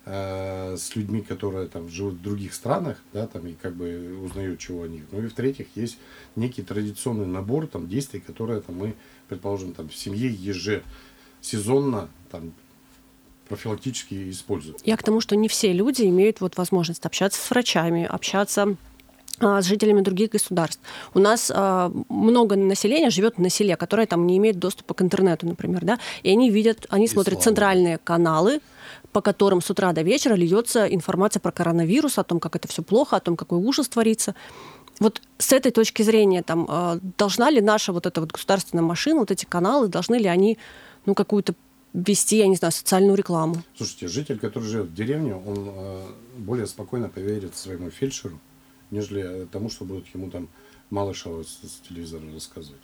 э, 0.05 0.77
с 0.77 0.95
людьми, 0.95 1.21
которые 1.21 1.67
там 1.67 1.89
живут 1.89 2.13
в 2.15 2.21
других 2.21 2.53
странах, 2.53 2.97
да, 3.11 3.27
там, 3.27 3.45
и 3.47 3.53
как 3.53 3.75
бы 3.75 4.17
узнают, 4.23 4.59
чего 4.59 4.83
о 4.83 4.87
них. 4.87 5.03
Ну, 5.11 5.23
и 5.23 5.27
в-третьих, 5.27 5.67
есть 5.75 5.97
некий 6.37 6.61
традиционный 6.61 7.25
набор 7.25 7.67
там 7.67 7.89
действий, 7.89 8.21
которые 8.21 8.61
там 8.61 8.77
мы, 8.77 8.95
предположим, 9.27 9.73
там, 9.73 9.89
в 9.89 9.95
семье 9.95 10.31
еже 10.31 10.83
сезонно 11.41 12.07
там, 12.31 12.53
профилактически 13.49 14.31
используют. 14.31 14.79
Я 14.85 14.95
к 14.95 15.03
тому, 15.03 15.19
что 15.19 15.35
не 15.35 15.49
все 15.49 15.73
люди 15.73 16.03
имеют 16.03 16.39
вот 16.39 16.55
возможность 16.55 17.05
общаться 17.05 17.41
с 17.41 17.49
врачами, 17.49 18.05
общаться 18.05 18.77
с 19.39 19.65
жителями 19.65 20.01
других 20.01 20.31
государств. 20.31 20.81
У 21.13 21.19
нас 21.19 21.51
а, 21.53 21.91
много 22.09 22.55
населения 22.55 23.09
живет 23.09 23.37
на 23.37 23.49
селе, 23.49 23.75
которое 23.75 24.07
там 24.07 24.25
не 24.25 24.37
имеет 24.37 24.59
доступа 24.59 24.93
к 24.93 25.01
интернету, 25.01 25.45
например, 25.45 25.83
да, 25.83 25.99
и 26.23 26.31
они 26.31 26.49
видят, 26.49 26.85
они 26.89 27.05
и 27.05 27.07
смотрят 27.07 27.35
слава. 27.35 27.43
центральные 27.43 27.97
каналы, 27.97 28.61
по 29.11 29.21
которым 29.21 29.61
с 29.61 29.69
утра 29.69 29.93
до 29.93 30.01
вечера 30.01 30.35
льется 30.35 30.85
информация 30.85 31.39
про 31.39 31.51
коронавирус, 31.51 32.17
о 32.17 32.23
том, 32.23 32.39
как 32.39 32.55
это 32.55 32.67
все 32.67 32.81
плохо, 32.81 33.17
о 33.17 33.19
том, 33.19 33.35
какой 33.35 33.59
ужас 33.59 33.87
творится. 33.87 34.35
Вот 34.99 35.21
с 35.37 35.51
этой 35.51 35.71
точки 35.71 36.03
зрения, 36.03 36.41
там, 36.41 36.65
а, 36.69 36.99
должна 37.17 37.49
ли 37.49 37.61
наша 37.61 37.91
вот 37.91 38.05
эта 38.05 38.21
вот 38.21 38.31
государственная 38.31 38.83
машина, 38.83 39.19
вот 39.19 39.31
эти 39.31 39.45
каналы, 39.45 39.87
должны 39.87 40.15
ли 40.15 40.27
они 40.27 40.57
ну, 41.05 41.13
какую-то 41.13 41.53
вести, 41.93 42.37
я 42.37 42.47
не 42.47 42.55
знаю, 42.55 42.71
социальную 42.71 43.15
рекламу. 43.15 43.63
Слушайте, 43.77 44.07
житель, 44.07 44.37
который 44.37 44.65
живет 44.65 44.87
в 44.87 44.93
деревне, 44.93 45.35
он 45.35 45.69
э, 45.69 46.01
более 46.37 46.67
спокойно 46.67 47.09
поверит 47.09 47.55
своему 47.55 47.89
фельдшеру, 47.89 48.39
нежели 48.91 49.45
тому, 49.51 49.69
что 49.69 49.85
будут 49.85 50.07
ему 50.13 50.29
там 50.29 50.49
Малышева 50.89 51.43
с, 51.43 51.47
с 51.47 51.87
телевизора 51.87 52.23
рассказывать. 52.33 52.81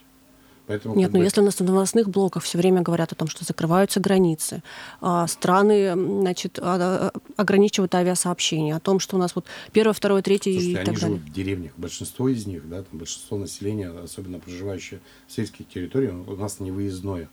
Поэтому, 0.68 0.96
Нет, 0.96 1.12
но 1.12 1.20
бы... 1.20 1.26
если 1.26 1.42
на 1.42 1.52
новостных 1.60 2.10
блоках 2.10 2.44
все 2.44 2.58
время 2.58 2.82
говорят 2.82 3.12
о 3.12 3.16
том, 3.16 3.28
что 3.28 3.44
закрываются 3.44 4.00
границы, 4.00 4.64
а 5.02 5.28
страны 5.28 5.94
значит, 5.94 6.60
а, 6.62 7.12
а, 7.14 7.20
ограничивают 7.36 7.94
авиасообщения, 7.96 8.76
о 8.76 8.80
том, 8.80 9.00
что 9.00 9.18
у 9.18 9.20
нас 9.20 9.36
вот 9.36 9.46
первое, 9.74 9.94
второе, 9.94 10.22
третье 10.22 10.52
Слушайте, 10.52 10.72
и 10.72 10.76
так 10.76 10.88
они 10.88 10.96
далее. 10.96 11.18
живут 11.18 11.30
в 11.30 11.34
деревнях. 11.34 11.72
Большинство 11.78 12.30
из 12.30 12.46
них, 12.46 12.70
да, 12.70 12.84
там 12.84 13.00
большинство 13.00 13.38
населения, 13.38 13.90
особенно 13.90 14.40
проживающее 14.40 15.02
в 15.28 15.32
сельских 15.34 15.68
территориях, 15.68 16.14
у 16.28 16.36
нас 16.36 16.60
не 16.60 16.72
выездное. 16.72 17.30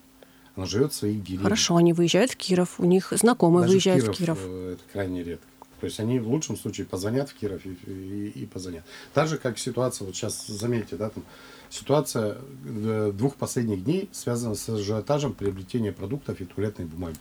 Оно 0.56 0.66
живет 0.66 0.92
в 0.92 0.96
своих 0.96 1.22
деревнях. 1.22 1.44
Хорошо, 1.44 1.76
они 1.76 1.92
выезжают 1.92 2.32
в 2.32 2.36
Киров, 2.36 2.80
у 2.80 2.84
них 2.84 3.12
знакомые 3.12 3.62
Даже 3.62 3.74
выезжают 3.74 4.04
в 4.04 4.12
Киров. 4.12 4.38
В 4.38 4.42
Киров. 4.42 4.52
Э, 4.52 4.72
это 4.72 4.82
крайне 4.92 5.22
редко. 5.22 5.46
То 5.80 5.86
есть 5.86 6.00
они 6.00 6.18
в 6.18 6.28
лучшем 6.28 6.56
случае 6.56 6.86
позвонят 6.86 7.30
в 7.30 7.34
Киров 7.34 7.64
и, 7.64 7.70
и, 7.86 8.28
и 8.30 8.46
позвонят. 8.46 8.84
Так 9.14 9.28
же, 9.28 9.38
как 9.38 9.58
ситуация, 9.58 10.06
вот 10.06 10.16
сейчас 10.16 10.46
заметьте, 10.46 10.96
да, 10.96 11.10
там, 11.10 11.24
ситуация 11.70 12.38
э, 12.66 13.12
двух 13.14 13.36
последних 13.36 13.84
дней 13.84 14.08
связана 14.12 14.54
с 14.54 14.68
ажиотажем 14.68 15.34
приобретения 15.34 15.92
продуктов 15.92 16.40
и 16.40 16.44
туалетной 16.44 16.86
бумаги. 16.86 17.18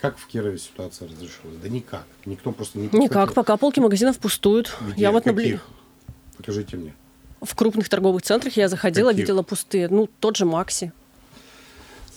Как 0.00 0.16
в 0.16 0.26
Кирове 0.26 0.58
ситуация 0.58 1.08
разрешилась? 1.08 1.56
Да 1.62 1.68
никак. 1.68 2.04
Никто 2.24 2.52
просто 2.52 2.78
не 2.78 2.88
Никак, 2.92 3.34
пока 3.34 3.56
полки 3.56 3.80
магазинов 3.80 4.18
пустуют. 4.18 4.74
Где? 4.80 5.02
Я 5.02 5.12
вот 5.12 5.26
наблюдаю. 5.26 5.60
Покажите 6.36 6.76
мне. 6.76 6.94
В 7.42 7.54
крупных 7.54 7.88
торговых 7.88 8.22
центрах 8.22 8.56
я 8.56 8.68
заходила, 8.68 9.10
Каких? 9.10 9.24
видела 9.24 9.42
пустые. 9.42 9.88
Ну, 9.88 10.08
тот 10.20 10.36
же 10.36 10.46
Макси. 10.46 10.92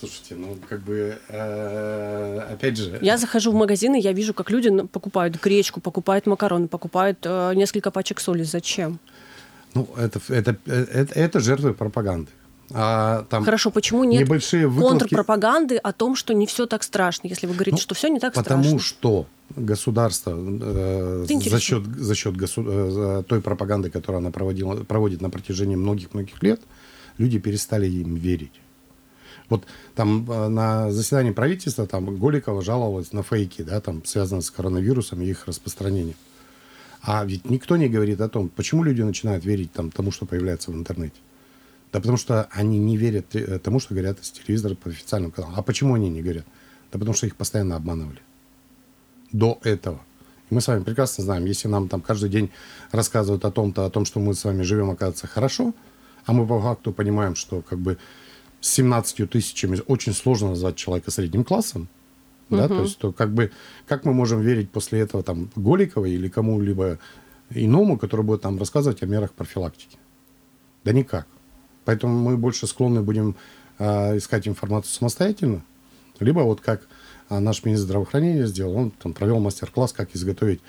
Слушайте, 0.04 0.36
ну 0.36 0.58
как 0.68 0.82
бы 0.82 1.18
э, 1.30 2.40
опять 2.52 2.76
же. 2.76 3.00
Я 3.02 3.18
захожу 3.18 3.52
в 3.52 3.56
магазины, 3.56 3.98
я 3.98 4.12
вижу, 4.12 4.34
как 4.34 4.52
люди 4.52 4.70
покупают 4.88 5.42
гречку, 5.42 5.80
покупают 5.80 6.26
макароны, 6.26 6.68
покупают 6.68 7.20
э, 7.24 7.54
несколько 7.56 7.90
пачек 7.90 8.20
соли. 8.20 8.44
Зачем? 8.44 9.00
Ну, 9.74 9.88
это, 9.98 10.20
это, 10.28 10.58
это, 10.68 11.14
это 11.14 11.40
жертвы 11.40 11.74
пропаганды. 11.74 12.30
А, 12.74 13.24
там 13.30 13.46
Хорошо, 13.46 13.72
почему 13.72 14.04
нет 14.04 14.22
небольшие 14.24 14.68
выкладки... 14.68 15.00
контрпропаганды 15.00 15.78
о 15.78 15.94
том, 15.94 16.18
что 16.18 16.34
не 16.34 16.48
все 16.48 16.66
так 16.66 16.84
страшно, 16.84 17.30
если 17.30 17.48
вы 17.48 17.54
говорите, 17.54 17.76
ну, 17.76 17.82
что 17.82 17.96
все 17.96 18.10
не 18.10 18.20
так 18.20 18.34
потому 18.34 18.64
страшно? 18.64 18.64
Потому 18.64 18.80
что 18.80 19.28
государство 19.56 20.38
э, 20.38 21.26
за 21.28 21.60
счет, 21.62 21.86
за 21.86 22.16
счет 22.16 22.36
госу... 22.36 22.62
э, 22.68 23.24
той 23.26 23.40
пропаганды, 23.40 23.90
которую 23.90 24.20
она 24.20 24.32
проводила, 24.32 24.84
проводит 24.84 25.22
на 25.22 25.30
протяжении 25.30 25.78
многих-многих 25.78 26.44
лет, 26.44 26.60
люди 27.18 27.40
перестали 27.40 27.88
им 27.88 28.16
верить. 28.16 28.63
Вот 29.50 29.66
там 29.96 30.30
э, 30.30 30.48
на 30.48 30.92
заседании 30.92 31.32
правительства 31.32 31.86
там 31.86 32.18
Голикова 32.18 32.62
жаловалась 32.62 33.12
на 33.14 33.24
фейки, 33.24 33.62
да, 33.62 33.82
там 33.82 34.04
связанные 34.06 34.42
с 34.42 34.52
коронавирусом 34.52 35.22
и 35.22 35.26
их 35.26 35.48
распространением. 35.48 36.16
А 37.02 37.26
ведь 37.26 37.50
никто 37.50 37.76
не 37.76 37.90
говорит 37.90 38.22
о 38.22 38.30
том, 38.30 38.48
почему 38.48 38.84
люди 38.84 39.02
начинают 39.02 39.44
верить 39.44 39.74
там, 39.74 39.92
тому, 39.92 40.12
что 40.12 40.26
появляется 40.26 40.72
в 40.72 40.76
интернете. 40.76 41.18
Да 41.92 42.00
потому 42.00 42.18
что 42.18 42.48
они 42.52 42.80
не 42.80 42.98
верят 42.98 43.36
э, 43.36 43.60
тому, 43.60 43.80
что 43.80 43.94
говорят 43.94 44.20
из 44.20 44.32
телевизора 44.32 44.76
по 44.76 44.90
официальному 44.90 45.32
каналу. 45.32 45.54
А 45.56 45.62
почему 45.62 45.94
они 45.94 46.10
не 46.10 46.22
говорят? 46.22 46.46
Да 46.92 47.00
потому 47.00 47.14
что 47.14 47.28
их 47.28 47.36
постоянно 47.36 47.76
обманывали. 47.76 48.20
До 49.32 49.60
этого. 49.64 50.00
И 50.50 50.56
мы 50.56 50.62
с 50.62 50.68
вами 50.68 50.84
прекрасно 50.84 51.24
знаем, 51.24 51.46
если 51.46 51.68
нам 51.68 51.90
там 51.90 52.02
каждый 52.02 52.30
день 52.30 52.52
рассказывают 52.92 53.44
о 53.46 53.52
том-то, 53.52 53.86
о 53.86 53.90
том, 53.90 54.06
что 54.06 54.20
мы 54.20 54.34
с 54.34 54.44
вами 54.44 54.64
живем, 54.64 54.90
оказывается, 54.90 55.28
хорошо, 55.28 55.74
а 56.26 56.34
мы 56.34 56.48
по 56.48 56.62
факту 56.62 56.94
понимаем, 56.94 57.36
что 57.36 57.62
как 57.62 57.80
бы 57.80 57.98
с 58.64 58.70
17 58.70 59.30
тысячами 59.30 59.82
очень 59.88 60.14
сложно 60.14 60.50
назвать 60.50 60.78
человека 60.78 61.12
средним 61.12 61.44
классом, 61.44 61.90
да, 62.50 62.70
то 62.70 62.82
есть 62.84 62.98
то 62.98 63.12
как 63.12 63.34
бы 63.34 63.52
как 63.88 64.06
мы 64.06 64.14
можем 64.14 64.40
верить 64.40 64.70
после 64.70 65.02
этого 65.02 65.22
там 65.22 65.50
Голиковой 65.58 66.12
или 66.12 66.30
кому-либо 66.30 66.98
иному, 67.50 67.98
который 67.98 68.22
будет 68.22 68.42
там 68.42 68.58
рассказывать 68.58 69.04
о 69.04 69.06
мерах 69.06 69.34
профилактики? 69.34 69.98
Да 70.86 70.94
никак. 70.94 71.28
Поэтому 71.84 72.18
мы 72.18 72.38
больше 72.38 72.66
склонны 72.66 73.02
будем 73.02 73.36
э, 73.80 74.18
искать 74.18 74.48
информацию 74.48 74.94
самостоятельно, 74.94 75.66
либо 76.22 76.40
вот 76.40 76.62
как 76.62 76.88
э, 77.30 77.40
наш 77.40 77.66
министр 77.66 77.88
здравоохранения 77.88 78.48
сделал, 78.48 78.78
он 78.78 78.92
там 78.92 79.14
провел 79.14 79.40
мастер-класс, 79.40 79.92
как 79.92 80.16
изготовить 80.16 80.62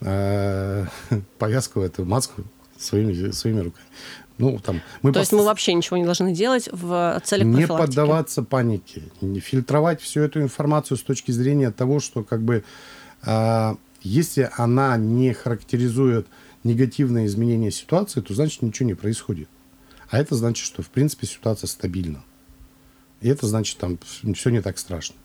э, 0.00 0.86
повязку, 1.38 1.80
эту 1.80 2.06
маску 2.06 2.42
своими, 2.78 3.30
своими 3.30 3.60
руками. 3.60 3.86
Ну, 4.36 4.58
там, 4.58 4.80
мы 5.02 5.12
То 5.12 5.20
пос... 5.20 5.22
есть 5.22 5.32
мы 5.32 5.44
вообще 5.44 5.74
ничего 5.74 5.96
не 5.96 6.04
должны 6.04 6.34
делать 6.34 6.68
в 6.72 7.22
целях 7.24 7.46
Не 7.46 7.66
поддаваться 7.68 8.42
панике, 8.42 9.02
не 9.20 9.38
фильтровать 9.38 10.00
всю 10.00 10.20
эту 10.20 10.42
информацию 10.42 10.98
с 10.98 11.02
точки 11.02 11.30
зрения 11.30 11.70
того, 11.70 12.00
что 12.00 12.24
как 12.24 12.42
бы 12.42 12.64
э, 13.24 13.74
если 14.02 14.50
она 14.56 14.96
не 14.96 15.32
характеризует 15.32 16.26
негативное 16.64 17.26
изменение 17.26 17.70
ситуации, 17.70 18.20
то 18.20 18.34
значит 18.34 18.62
ничего 18.62 18.88
не 18.88 18.94
происходит. 18.94 19.48
А 20.10 20.18
это 20.18 20.34
значит, 20.34 20.66
что 20.66 20.82
в 20.82 20.90
принципе 20.90 21.26
ситуация 21.26 21.68
стабильна. 21.68 22.24
И 23.20 23.28
это 23.28 23.46
значит, 23.46 23.78
там 23.78 23.98
все 24.34 24.50
не 24.50 24.60
так 24.60 24.78
страшно. 24.78 25.16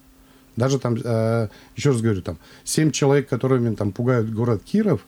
Даже 0.55 0.79
там, 0.79 0.95
э, 1.03 1.49
еще 1.75 1.91
раз 1.91 2.01
говорю, 2.01 2.21
там, 2.21 2.38
семь 2.63 2.91
человек, 2.91 3.27
которыми 3.27 3.75
там 3.75 3.91
пугают 3.91 4.31
город 4.31 4.62
Киров, 4.63 5.05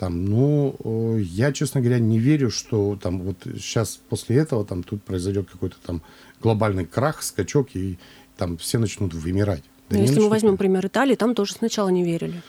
там, 0.00 0.24
ну, 0.24 1.18
я, 1.18 1.52
честно 1.52 1.82
говоря, 1.82 1.98
не 1.98 2.18
верю, 2.18 2.50
что 2.50 2.98
там 3.02 3.20
вот 3.20 3.36
сейчас 3.44 4.00
после 4.08 4.36
этого 4.36 4.64
там 4.64 4.82
тут 4.82 5.02
произойдет 5.02 5.50
какой-то 5.50 5.76
там 5.84 6.00
глобальный 6.42 6.86
крах, 6.86 7.22
скачок, 7.22 7.68
и 7.74 7.98
там 8.38 8.56
все 8.56 8.78
начнут 8.78 9.12
вымирать. 9.12 9.62
Да 9.90 9.98
если 9.98 10.20
мы 10.20 10.30
возьмем 10.30 10.56
пример 10.56 10.86
Италии, 10.86 11.16
там 11.16 11.34
тоже 11.34 11.52
сначала 11.52 11.90
не 11.90 12.02
верили. 12.02 12.40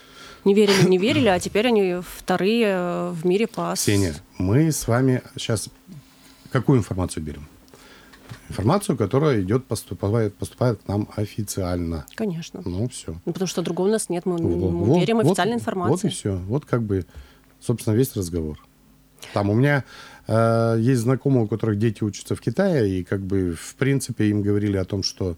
Не 0.46 0.54
верили, 0.54 0.88
не 0.88 0.98
верили, 0.98 1.28
а 1.28 1.42
теперь 1.42 1.68
они 1.68 1.98
вторые 2.02 2.68
э, 2.68 3.12
в 3.12 3.26
мире 3.26 3.48
по... 3.48 3.74
Сеня, 3.76 4.16
мы 4.38 4.72
с 4.72 4.88
вами 4.88 5.22
сейчас 5.36 5.68
какую 6.52 6.80
информацию 6.80 7.22
берем? 7.22 7.50
информацию, 8.48 8.98
которая 8.98 9.42
идет, 9.42 9.66
поступает, 9.66 10.36
поступает 10.36 10.82
к 10.82 10.88
нам 10.88 11.10
официально. 11.16 12.06
Конечно. 12.16 12.62
Ну, 12.64 12.88
все. 12.88 13.16
Ну, 13.26 13.34
потому 13.34 13.48
что 13.48 13.62
другого 13.62 13.88
у 13.88 13.92
нас 13.92 14.10
нет, 14.10 14.26
мы, 14.26 14.38
мы 14.40 15.00
верим 15.00 15.18
вот, 15.18 15.28
официальной 15.28 15.56
информации. 15.56 15.92
Вот 15.92 16.04
и 16.06 16.10
все. 16.10 16.36
Вот 16.36 16.66
как 16.66 16.84
бы, 16.84 17.06
собственно, 17.62 17.96
весь 17.96 18.16
разговор. 18.16 18.60
Там 19.34 19.50
у 19.50 19.54
меня 19.54 19.86
э, 20.28 20.78
есть 20.80 21.02
знакомые, 21.02 21.46
у 21.46 21.48
которых 21.48 21.78
дети 21.78 22.04
учатся 22.04 22.36
в 22.36 22.42
Китае, 22.42 23.00
и 23.00 23.04
как 23.04 23.22
бы, 23.22 23.56
в 23.56 23.76
принципе, 23.76 24.26
им 24.30 24.42
говорили 24.42 24.78
о 24.78 24.86
том, 24.86 25.04
что 25.04 25.38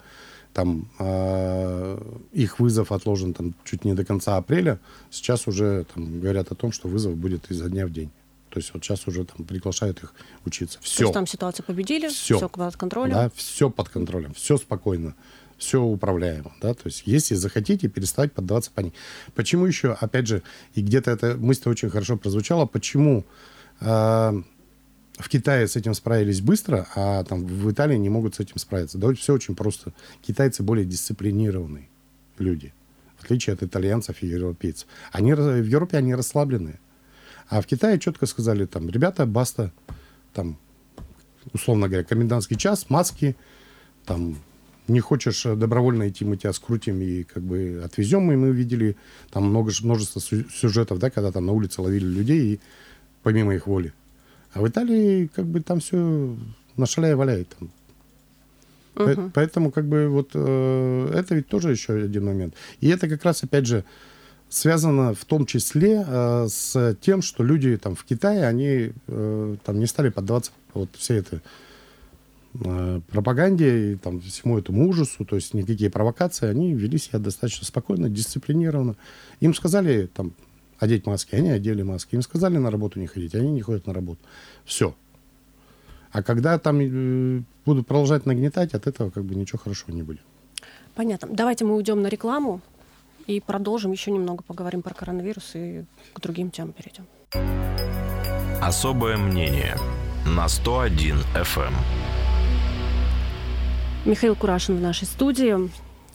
там 0.53 0.89
э, 0.99 1.99
их 2.31 2.59
вызов 2.59 2.91
отложен 2.91 3.33
там 3.33 3.55
чуть 3.65 3.86
не 3.86 3.93
до 3.93 4.05
конца 4.05 4.38
апреля. 4.38 4.79
Сейчас 5.09 5.47
уже 5.47 5.86
там 5.93 6.19
говорят 6.19 6.51
о 6.51 6.55
том, 6.55 6.71
что 6.71 6.88
вызов 6.88 7.15
будет 7.15 7.49
изо 7.49 7.69
дня 7.69 7.88
в 7.88 7.91
день. 7.91 8.12
То 8.49 8.59
есть 8.59 8.71
вот 8.71 8.83
сейчас 8.83 9.07
уже 9.07 9.25
там 9.25 9.47
приглашают 9.47 10.03
их 10.03 10.13
учиться. 10.45 10.77
Все. 10.81 10.97
То 10.97 11.03
есть 11.05 11.13
там 11.13 11.25
ситуацию 11.25 11.65
победили, 11.65 12.07
все, 12.09 12.38
все 12.38 12.47
под 12.47 12.77
контролем? 12.77 13.13
Да, 13.13 13.31
все 13.36 13.71
под 13.71 13.89
контролем, 13.89 14.36
все 14.36 14.57
спокойно, 14.57 15.15
все 15.63 15.82
управляемо. 15.82 16.54
Да? 16.62 16.73
То 16.73 16.84
есть 16.86 17.04
если 17.06 17.36
захотите, 17.36 17.88
перестать 17.88 18.34
поддаваться 18.34 18.71
панике. 18.71 18.95
Почему 19.34 19.65
еще, 19.65 19.93
опять 19.93 20.28
же, 20.28 20.43
и 20.76 20.82
где-то 20.82 21.12
эта 21.12 21.36
мысль 21.38 21.69
очень 21.69 21.89
хорошо 21.89 22.17
прозвучала, 22.17 22.65
почему 22.65 23.26
э, 23.80 23.86
в 23.86 25.30
Китае 25.30 25.67
с 25.67 25.76
этим 25.76 25.93
справились 25.93 26.41
быстро, 26.41 26.88
а 26.95 27.23
там 27.23 27.45
в 27.45 27.71
Италии 27.71 27.97
не 27.97 28.10
могут 28.10 28.36
с 28.36 28.39
этим 28.39 28.58
справиться? 28.58 28.97
Да 28.97 29.13
все 29.13 29.34
очень 29.34 29.56
просто. 29.56 29.93
Китайцы 30.21 30.63
более 30.63 30.86
дисциплинированные 30.86 31.88
люди, 32.38 32.73
в 33.17 33.23
отличие 33.23 33.54
от 33.54 33.63
итальянцев 33.63 34.21
и 34.21 34.28
европейцев. 34.28 34.88
Они, 35.12 35.34
в 35.34 35.63
Европе 35.63 35.97
они 35.97 36.13
расслабленные. 36.13 36.80
А 37.47 37.62
в 37.62 37.67
Китае 37.67 37.99
четко 37.99 38.26
сказали, 38.26 38.65
там, 38.65 38.89
ребята, 38.89 39.26
баста, 39.26 39.71
там, 40.34 40.58
условно 41.54 41.88
говоря, 41.88 42.04
комендантский 42.04 42.58
час, 42.58 42.89
маски, 42.89 43.36
там, 44.06 44.38
не 44.88 45.00
хочешь 45.00 45.43
добровольно 45.43 46.10
идти, 46.10 46.26
мы 46.26 46.38
тебя 46.38 46.54
скрутим 46.54 47.02
и 47.02 47.24
как 47.24 47.43
бы 47.43 47.82
отвезем. 47.84 48.32
И 48.32 48.36
мы 48.36 48.52
видели 48.52 48.96
там 49.32 49.46
много, 49.46 49.72
множество 49.82 50.22
сюжетов, 50.22 51.00
да, 51.00 51.10
когда 51.10 51.32
там 51.32 51.46
на 51.46 51.54
улице 51.54 51.82
ловили 51.82 52.06
людей 52.06 52.54
и 52.54 52.60
помимо 53.24 53.56
их 53.56 53.67
воли. 53.67 53.93
А 54.54 54.62
в 54.62 54.67
Италии 54.67 55.30
как 55.34 55.46
бы 55.46 55.62
там 55.62 55.80
все 55.80 56.36
на 56.78 56.86
шаляе 56.86 57.15
валяет. 57.15 57.48
Там. 57.58 57.72
Угу. 58.96 59.32
Поэтому 59.34 59.72
как 59.72 59.86
бы 59.86 60.08
вот 60.08 60.32
э, 60.34 61.12
это 61.15 61.36
ведь 61.36 61.48
тоже 61.48 61.72
еще 61.72 61.93
один 61.93 62.26
момент. 62.26 62.54
И 62.80 62.89
это 62.89 63.08
как 63.08 63.24
раз 63.24 63.43
опять 63.43 63.65
же 63.65 63.84
связано 64.50 65.15
в 65.15 65.26
том 65.26 65.46
числе 65.46 66.06
э, 66.08 66.48
с 66.48 66.96
тем, 67.02 67.22
что 67.22 67.43
люди 67.43 67.76
там 67.78 67.96
в 67.96 68.04
Китае, 68.04 68.46
они 68.46 68.91
э, 69.08 69.56
там 69.65 69.80
не 69.80 69.88
стали 69.88 70.10
поддаваться 70.10 70.52
вот 70.76 70.89
всей 70.96 71.19
этой 71.19 71.39
э, 71.39 71.41
пропаганде 72.53 73.93
и 73.93 73.95
там 73.95 74.21
всему 74.21 74.59
этому 74.59 74.87
ужасу, 74.87 75.25
то 75.25 75.35
есть 75.35 75.53
никакие 75.53 75.89
провокации, 75.89 76.47
они 76.47 76.73
вели 76.73 76.97
себя 76.97 77.19
достаточно 77.19 77.65
спокойно, 77.65 78.09
дисциплинированно. 78.09 78.95
Им 79.39 79.53
сказали 79.53 80.07
там 80.07 80.33
одеть 80.77 81.05
маски, 81.05 81.35
они 81.35 81.49
одели 81.49 81.81
маски. 81.81 82.15
Им 82.15 82.21
сказали 82.21 82.57
на 82.57 82.69
работу 82.69 82.99
не 82.99 83.07
ходить, 83.07 83.35
они 83.35 83.51
не 83.51 83.61
ходят 83.61 83.87
на 83.87 83.93
работу. 83.93 84.19
Все. 84.65 84.95
А 86.11 86.21
когда 86.21 86.59
там 86.59 86.79
э, 86.79 87.41
будут 87.65 87.87
продолжать 87.87 88.25
нагнетать, 88.25 88.73
от 88.73 88.85
этого 88.85 89.09
как 89.09 89.25
бы 89.25 89.35
ничего 89.35 89.57
хорошего 89.57 89.91
не 89.91 90.03
будет. 90.03 90.21
Понятно. 90.93 91.29
Давайте 91.31 91.65
мы 91.65 91.75
уйдем 91.75 92.01
на 92.01 92.07
рекламу. 92.07 92.61
И 93.25 93.39
продолжим 93.39 93.93
еще 93.93 94.11
немного 94.11 94.43
поговорим 94.43 94.81
про 94.81 94.93
коронавирус 94.93 95.51
и 95.55 95.85
к 96.13 96.19
другим 96.19 96.51
темам 96.51 96.73
перейдем. 96.73 97.05
Особое 98.61 99.17
мнение 99.17 99.77
на 100.25 100.47
101 100.47 101.15
FM. 101.33 102.02
Михаил 104.05 104.35
Курашин 104.35 104.75
в 104.75 104.81
нашей 104.81 105.05
студии. 105.05 105.69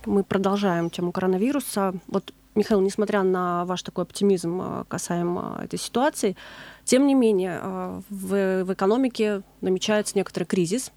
Мы 0.04 0.22
продолжаем 0.22 0.90
тему 0.90 1.10
коронавируса. 1.10 1.94
Вот, 2.06 2.34
Михаил, 2.54 2.82
несмотря 2.82 3.22
на 3.22 3.64
ваш 3.64 3.82
такой 3.82 4.04
оптимизм 4.04 4.60
э, 4.60 4.84
касаемо 4.88 5.58
этой 5.64 5.78
ситуации, 5.78 6.36
тем 6.84 7.06
не 7.06 7.14
менее 7.14 7.58
э, 7.62 8.00
в, 8.10 8.64
в 8.64 8.72
экономике 8.74 9.40
намечается 9.62 10.18
некоторый 10.18 10.44
кризис. 10.44 10.92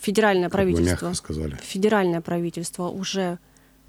Федеральное 0.00 0.44
как 0.44 0.52
правительство, 0.52 1.12
федеральное 1.60 2.20
правительство 2.20 2.84
уже 2.84 3.40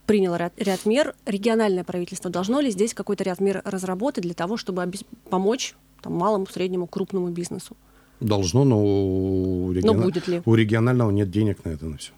приняло 0.08 0.36
ряд, 0.38 0.54
ряд 0.58 0.84
мер. 0.88 1.14
Региональное 1.28 1.84
правительство 1.84 2.32
должно 2.32 2.60
ли 2.60 2.72
здесь 2.72 2.96
какой-то 2.96 3.24
ряд 3.24 3.40
мер 3.40 3.62
разработать 3.64 4.24
для 4.24 4.34
того, 4.34 4.58
чтобы 4.58 4.92
помочь 5.30 5.76
там, 6.02 6.14
малому, 6.14 6.48
среднему, 6.48 6.88
крупному 6.88 7.30
бизнесу? 7.30 7.78
Должно, 8.20 8.64
но 8.64 8.82
у, 8.82 9.72
регион... 9.72 9.98
но 9.98 10.04
будет 10.04 10.28
ли? 10.28 10.42
у 10.46 10.56
регионального 10.56 11.12
нет 11.12 11.30
денег 11.30 11.66
на 11.66 11.70
это 11.70 11.86
на 11.86 11.98
все. 11.98 12.12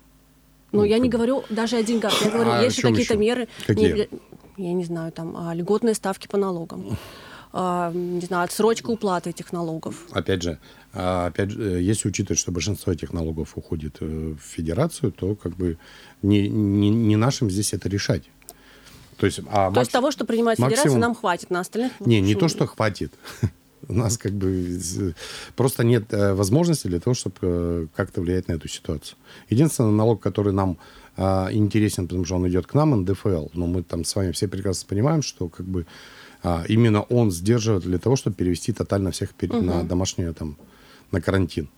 Ну, 0.71 0.79
ну 0.79 0.85
я 0.85 0.99
не 0.99 1.09
говорю 1.09 1.43
даже 1.49 1.77
о 1.77 1.83
деньгах. 1.83 2.21
Я 2.21 2.29
говорю, 2.29 2.51
а 2.51 2.63
есть 2.63 2.81
какие-то 2.81 3.15
меры. 3.15 3.47
Какие? 3.65 4.09
Не, 4.57 4.67
я 4.67 4.73
не 4.73 4.83
знаю, 4.83 5.11
там, 5.11 5.35
а, 5.37 5.53
льготные 5.53 5.95
ставки 5.95 6.27
по 6.27 6.37
налогам. 6.37 6.97
А, 7.53 7.91
не 7.93 8.21
знаю, 8.21 8.43
отсрочка 8.43 8.89
уплаты 8.89 9.29
этих 9.29 9.53
налогов. 9.53 10.05
Опять 10.11 10.43
же, 10.43 10.59
а, 10.93 11.27
опять 11.27 11.51
же, 11.51 11.77
э, 11.77 11.81
если 11.81 12.09
учитывать, 12.09 12.39
что 12.39 12.51
большинство 12.51 12.91
этих 12.91 13.13
налогов 13.13 13.53
уходит 13.55 13.97
э, 14.01 14.05
в 14.05 14.39
федерацию, 14.39 15.11
то 15.11 15.35
как 15.35 15.55
бы 15.55 15.77
не, 16.21 16.49
не, 16.49 16.89
не 16.89 17.15
нашим 17.15 17.49
здесь 17.49 17.73
это 17.73 17.87
решать. 17.87 18.23
То 19.17 19.25
есть, 19.25 19.39
а 19.49 19.69
то 19.69 19.71
макс... 19.71 19.77
есть 19.79 19.91
того, 19.91 20.11
что 20.11 20.25
принимает 20.25 20.59
максимум... 20.59 20.77
федерация, 20.83 20.99
нам 20.99 21.15
хватит, 21.15 21.49
на 21.49 21.61
остальных... 21.61 21.93
Не, 21.99 22.21
не 22.21 22.35
то, 22.35 22.47
что 22.47 22.67
хватит. 22.67 23.13
У 23.89 23.93
нас 23.93 24.17
как 24.17 24.33
бы 24.33 25.13
просто 25.55 25.83
нет 25.83 26.13
э, 26.13 26.33
возможности 26.33 26.87
для 26.87 26.99
того, 26.99 27.13
чтобы 27.13 27.87
как-то 27.95 28.21
влиять 28.21 28.47
на 28.47 28.53
эту 28.53 28.67
ситуацию. 28.67 29.17
Единственный 29.49 29.91
налог, 29.91 30.21
который 30.21 30.53
нам 30.53 30.77
а, 31.17 31.49
интересен, 31.51 32.07
потому 32.07 32.25
что 32.25 32.35
он 32.35 32.47
идет 32.47 32.67
к 32.67 32.75
нам, 32.75 33.01
НДФЛ. 33.01 33.47
Но 33.53 33.65
мы 33.65 33.81
там 33.83 34.03
с 34.03 34.15
вами 34.15 34.31
все 34.31 34.47
прекрасно 34.47 34.87
понимаем, 34.87 35.23
что 35.23 35.49
как 35.49 35.65
бы 35.65 35.85
а, 36.43 36.63
именно 36.69 37.01
он 37.01 37.31
сдерживает 37.31 37.83
для 37.83 37.97
того, 37.97 38.15
чтобы 38.15 38.35
перевести 38.35 38.71
тотально 38.71 39.11
всех 39.11 39.33
пер... 39.33 39.51
угу. 39.51 39.61
на 39.61 39.83
домашнее 39.83 40.33
там 40.33 40.57
на 41.11 41.19
карантин. 41.19 41.69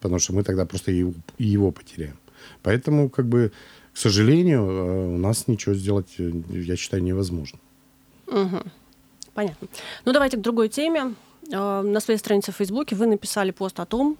Потому 0.00 0.18
что 0.18 0.32
мы 0.32 0.44
тогда 0.44 0.64
просто 0.64 0.92
его, 0.92 1.12
его 1.38 1.72
потеряем. 1.72 2.16
Поэтому, 2.62 3.10
как 3.10 3.26
бы, 3.26 3.52
к 3.92 3.98
сожалению, 3.98 4.60
э, 4.60 5.14
у 5.14 5.18
нас 5.18 5.48
ничего 5.48 5.74
сделать, 5.74 6.14
э, 6.18 6.32
я 6.50 6.76
считаю, 6.76 7.02
невозможно. 7.02 7.58
Угу. 8.26 8.62
Понятно. 9.34 9.68
Ну, 10.06 10.12
давайте 10.12 10.38
к 10.38 10.40
другой 10.40 10.68
теме. 10.68 11.14
Э, 11.50 11.82
на 11.82 12.00
своей 12.00 12.18
странице 12.18 12.52
в 12.52 12.56
Фейсбуке 12.56 12.96
вы 12.96 13.06
написали 13.06 13.50
пост 13.50 13.78
о 13.80 13.86
том, 13.86 14.16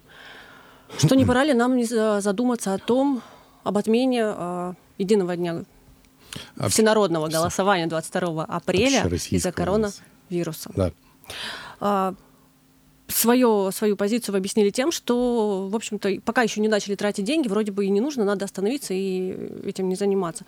что 0.97 1.15
не 1.15 1.25
пора 1.25 1.43
ли 1.43 1.53
нам 1.53 1.83
задуматься 1.83 2.73
о 2.73 2.77
том, 2.77 3.21
об 3.63 3.77
отмене 3.77 4.75
единого 4.97 5.35
дня 5.35 5.65
всенародного 6.69 7.27
голосования 7.27 7.87
22 7.87 8.45
апреля 8.45 9.05
из-за 9.07 9.51
коронавируса. 9.51 10.71
Да. 10.75 10.91
А, 11.79 12.13
свое, 13.07 13.69
свою 13.73 13.95
позицию 13.95 14.33
вы 14.33 14.39
объяснили 14.39 14.69
тем, 14.69 14.91
что, 14.91 15.67
в 15.69 15.75
общем-то, 15.75 16.21
пока 16.23 16.41
еще 16.43 16.61
не 16.61 16.67
начали 16.67 16.95
тратить 16.95 17.25
деньги, 17.25 17.47
вроде 17.47 17.71
бы 17.71 17.85
и 17.85 17.89
не 17.89 18.01
нужно, 18.01 18.23
надо 18.25 18.45
остановиться 18.45 18.93
и 18.93 19.67
этим 19.67 19.89
не 19.89 19.95
заниматься. 19.95 20.45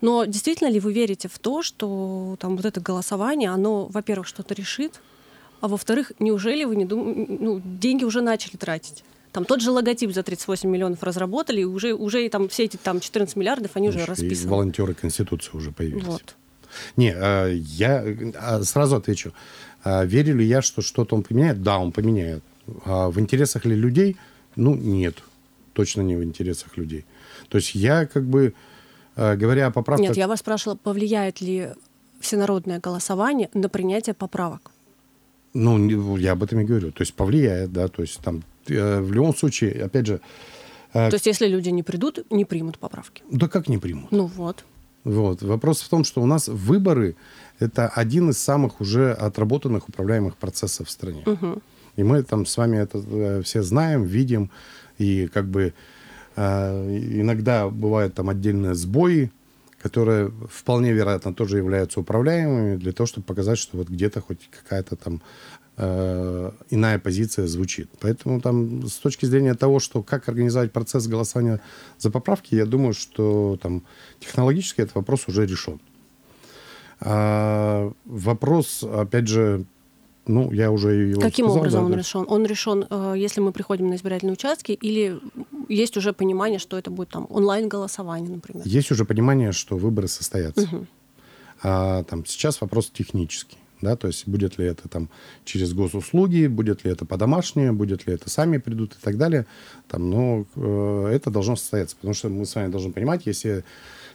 Но 0.00 0.24
действительно 0.24 0.68
ли 0.68 0.80
вы 0.80 0.92
верите 0.92 1.28
в 1.28 1.38
то, 1.38 1.62
что 1.62 2.36
там 2.40 2.56
вот 2.56 2.64
это 2.64 2.80
голосование, 2.80 3.50
оно, 3.50 3.86
во-первых, 3.86 4.26
что-то 4.26 4.54
решит, 4.54 5.00
а 5.60 5.68
во-вторых, 5.68 6.12
неужели 6.18 6.64
вы 6.64 6.76
не 6.76 6.84
думаете, 6.84 7.36
ну, 7.38 7.60
деньги 7.64 8.04
уже 8.04 8.20
начали 8.20 8.56
тратить? 8.56 9.04
Там 9.32 9.44
тот 9.44 9.60
же 9.60 9.70
логотип 9.70 10.12
за 10.12 10.22
38 10.22 10.68
миллионов 10.68 11.02
разработали, 11.02 11.60
и 11.60 11.64
уже, 11.64 11.94
уже 11.94 12.28
там 12.28 12.48
все 12.48 12.64
эти 12.64 12.76
там 12.76 12.98
14 12.98 13.36
миллиардов, 13.36 13.72
они 13.74 13.88
Значит, 13.88 14.02
уже 14.02 14.10
расписаны. 14.10 14.46
И 14.46 14.50
волонтеры 14.50 14.94
Конституции 14.94 15.50
уже 15.56 15.70
появились. 15.70 16.04
Вот. 16.04 16.34
Не, 16.96 17.14
э, 17.16 17.54
я 17.54 18.02
э, 18.04 18.62
сразу 18.62 18.96
отвечу. 18.96 19.32
А, 19.84 20.04
верю 20.04 20.36
ли 20.36 20.44
я, 20.44 20.62
что 20.62 20.82
что-то 20.82 21.16
он 21.16 21.22
поменяет? 21.22 21.62
Да, 21.62 21.78
он 21.78 21.92
поменяет. 21.92 22.42
А 22.84 23.08
в 23.08 23.18
интересах 23.20 23.64
ли 23.64 23.74
людей? 23.74 24.16
Ну, 24.56 24.74
нет. 24.74 25.16
Точно 25.72 26.02
не 26.02 26.16
в 26.16 26.24
интересах 26.24 26.76
людей. 26.76 27.04
То 27.48 27.58
есть 27.58 27.74
я 27.74 28.06
как 28.06 28.24
бы, 28.24 28.54
а, 29.16 29.36
говоря 29.36 29.66
о 29.66 29.70
поправках... 29.70 30.08
Нет, 30.08 30.16
я 30.16 30.26
вас 30.26 30.40
спрашивала, 30.40 30.76
повлияет 30.76 31.40
ли 31.40 31.70
всенародное 32.20 32.80
голосование 32.80 33.48
на 33.54 33.68
принятие 33.68 34.14
поправок? 34.14 34.72
Ну, 35.54 36.16
я 36.16 36.32
об 36.32 36.42
этом 36.42 36.60
и 36.60 36.64
говорю. 36.64 36.92
То 36.92 37.02
есть 37.02 37.14
повлияет, 37.14 37.72
да, 37.72 37.88
то 37.88 38.02
есть 38.02 38.20
там 38.20 38.42
э, 38.68 39.00
в 39.00 39.12
любом 39.12 39.34
случае, 39.34 39.84
опять 39.84 40.06
же... 40.06 40.20
Э, 40.92 41.08
то 41.08 41.14
есть 41.14 41.26
если 41.26 41.48
люди 41.48 41.70
не 41.70 41.82
придут, 41.82 42.30
не 42.30 42.44
примут 42.44 42.78
поправки? 42.78 43.22
Да 43.30 43.48
как 43.48 43.68
не 43.68 43.78
примут? 43.78 44.12
Ну 44.12 44.26
вот. 44.26 44.64
Вот. 45.04 45.42
Вопрос 45.42 45.80
в 45.80 45.88
том, 45.88 46.04
что 46.04 46.22
у 46.22 46.26
нас 46.26 46.48
выборы– 46.48 47.16
это 47.58 47.88
один 47.88 48.30
из 48.30 48.38
самых 48.38 48.80
уже 48.80 49.12
отработанных 49.12 49.88
управляемых 49.88 50.36
процессов 50.36 50.88
в 50.88 50.90
стране. 50.90 51.22
Угу. 51.26 51.62
И 51.96 52.02
мы 52.02 52.22
там 52.22 52.46
с 52.46 52.56
вами 52.56 52.78
это 52.78 53.02
э, 53.04 53.42
все 53.42 53.62
знаем, 53.62 54.04
видим, 54.04 54.50
и 54.98 55.26
как 55.26 55.46
бы 55.46 55.74
э, 56.36 56.98
иногда 57.20 57.68
бывают 57.68 58.14
там 58.14 58.28
отдельные 58.28 58.74
сбои, 58.74 59.30
которые 59.82 60.30
вполне 60.50 60.92
вероятно 60.92 61.34
тоже 61.34 61.56
являются 61.56 62.00
управляемыми 62.00 62.76
для 62.76 62.92
того, 62.92 63.06
чтобы 63.06 63.26
показать, 63.26 63.58
что 63.58 63.78
вот 63.78 63.88
где-то 63.88 64.20
хоть 64.20 64.50
какая-то 64.50 64.96
там 64.96 65.22
э, 65.78 66.50
иная 66.70 66.98
позиция 66.98 67.46
звучит. 67.46 67.88
Поэтому 68.00 68.40
там 68.40 68.86
с 68.86 68.94
точки 68.96 69.26
зрения 69.26 69.54
того, 69.54 69.80
что 69.80 70.02
как 70.02 70.28
организовать 70.28 70.72
процесс 70.72 71.06
голосования 71.06 71.60
за 71.98 72.10
поправки, 72.10 72.54
я 72.54 72.66
думаю, 72.66 72.92
что 72.92 73.58
там 73.62 73.82
технологически 74.18 74.82
этот 74.82 74.96
вопрос 74.96 75.28
уже 75.28 75.46
решен. 75.46 75.80
А 77.00 77.90
вопрос, 78.04 78.82
опять 78.82 79.28
же, 79.28 79.64
ну, 80.30 80.52
я 80.52 80.70
уже 80.70 80.92
его 80.92 81.20
Каким 81.20 81.46
сказал, 81.46 81.58
образом 81.58 81.80
да, 81.80 81.86
он 81.86 81.92
да. 81.92 81.98
решен? 81.98 82.24
Он 82.28 82.46
решен, 82.46 82.86
э, 82.88 83.14
если 83.16 83.40
мы 83.40 83.52
приходим 83.52 83.88
на 83.88 83.94
избирательные 83.94 84.34
участки, 84.34 84.72
или 84.72 85.20
есть 85.68 85.96
уже 85.96 86.12
понимание, 86.12 86.58
что 86.58 86.78
это 86.78 86.90
будет 86.90 87.08
там 87.08 87.26
онлайн-голосование, 87.30 88.30
например? 88.30 88.62
Есть 88.66 88.90
уже 88.90 89.04
понимание, 89.04 89.52
что 89.52 89.76
выборы 89.76 90.08
состоятся. 90.08 90.62
Угу. 90.62 90.86
А, 91.62 92.04
там, 92.04 92.24
сейчас 92.26 92.60
вопрос 92.60 92.90
технический. 92.90 93.58
Да, 93.80 93.96
то 93.96 94.08
есть 94.08 94.28
будет 94.28 94.58
ли 94.58 94.66
это 94.66 94.88
там 94.88 95.08
через 95.46 95.72
госуслуги, 95.72 96.48
будет 96.48 96.84
ли 96.84 96.92
это 96.92 97.06
по-домашнему, 97.06 97.74
будет 97.74 98.06
ли 98.06 98.12
это 98.12 98.28
сами 98.28 98.58
придут 98.58 98.92
и 98.92 99.02
так 99.02 99.16
далее. 99.16 99.46
Там, 99.88 100.10
но 100.10 100.44
э, 100.54 101.10
это 101.14 101.30
должно 101.30 101.56
состояться, 101.56 101.96
потому 101.96 102.12
что 102.12 102.28
мы 102.28 102.44
с 102.44 102.54
вами 102.54 102.70
должны 102.70 102.92
понимать, 102.92 103.22
если 103.24 103.64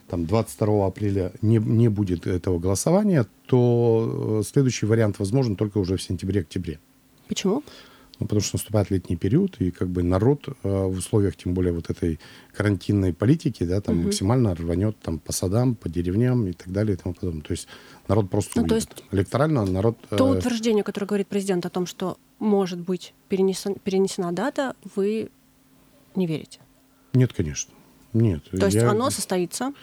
там 0.08 0.26
22 0.26 0.86
апреля 0.86 1.32
не, 1.42 1.58
не 1.58 1.90
будет 1.90 2.28
этого 2.28 2.60
голосования, 2.60 3.26
то 3.48 4.40
э, 4.42 4.44
следующий 4.48 4.86
вариант 4.86 5.20
возможен 5.20 5.56
только 5.56 5.80
уже 5.80 5.98
в 5.98 6.02
сентябре-октябре. 6.02 6.80
Почему? 7.28 7.64
Ну, 8.20 8.28
потому 8.28 8.42
что 8.42 8.56
наступает 8.56 8.92
летний 8.92 9.18
период, 9.18 9.60
и 9.60 9.72
как 9.72 9.90
бы 9.90 10.02
народ 10.02 10.48
э, 10.48 10.54
в 10.64 10.98
условиях, 10.98 11.36
тем 11.36 11.54
более 11.54 11.74
вот 11.74 11.90
этой 11.90 12.20
карантинной 12.54 13.14
политики, 13.14 13.64
да, 13.66 13.82
там 13.82 13.98
угу. 13.98 14.06
максимально 14.06 14.56
рванет 14.56 14.98
там 15.02 15.20
по 15.20 15.34
садам, 15.34 15.76
по 15.76 15.90
деревням 15.90 16.48
и 16.48 16.54
так 16.54 16.72
далее 16.72 16.96
и 16.96 16.98
тому 16.98 17.14
подобное. 17.14 17.42
То 17.42 17.52
есть 17.52 17.68
народ 18.08 18.30
просто 18.30 18.62
ну. 18.62 18.68
То 18.68 18.76
есть 18.76 19.04
Электорально 19.12 19.66
народ... 19.66 19.98
Э... 20.12 20.16
То 20.16 20.30
утверждение, 20.30 20.84
которое 20.84 21.08
говорит 21.08 21.28
президент 21.28 21.66
о 21.66 21.70
том, 21.70 21.86
что 21.86 22.18
может 22.40 22.80
быть 22.80 23.14
перенесена, 23.28 23.76
перенесена 23.84 24.32
дата, 24.32 24.76
вы 24.96 25.30
не 26.16 26.26
верите? 26.26 26.62
Нет, 27.14 27.34
конечно. 27.34 27.74
Нет. 28.16 28.44
То 28.50 28.66
есть 28.66 28.78
я, 28.78 28.90
оно 28.90 29.10
состоится? 29.10 29.74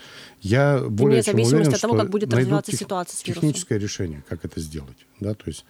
Я 0.40 0.78
более 0.88 1.20
вне 1.20 1.32
зависимости 1.32 1.54
уверен, 1.54 1.74
от 1.74 1.80
того, 1.80 1.94
как 1.94 2.08
будет 2.08 2.32
развиваться 2.32 2.70
тех, 2.70 2.80
ситуация 2.80 3.16
с 3.16 3.26
вирусом. 3.26 3.48
Техническое 3.48 3.78
решение, 3.78 4.24
как 4.26 4.44
это 4.46 4.58
сделать. 4.58 5.06
Да, 5.20 5.34
то 5.34 5.44
есть 5.46 5.66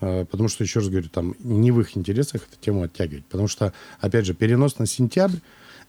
э, 0.00 0.24
Потому 0.24 0.48
что, 0.48 0.62
еще 0.62 0.78
раз 0.78 0.88
говорю, 0.88 1.08
там 1.08 1.34
не 1.40 1.72
в 1.72 1.80
их 1.80 1.96
интересах 1.96 2.42
эту 2.48 2.60
тему 2.60 2.82
оттягивать. 2.82 3.26
Потому 3.26 3.48
что, 3.48 3.72
опять 4.00 4.24
же, 4.24 4.34
перенос 4.34 4.78
на 4.78 4.86
сентябрь, 4.86 5.38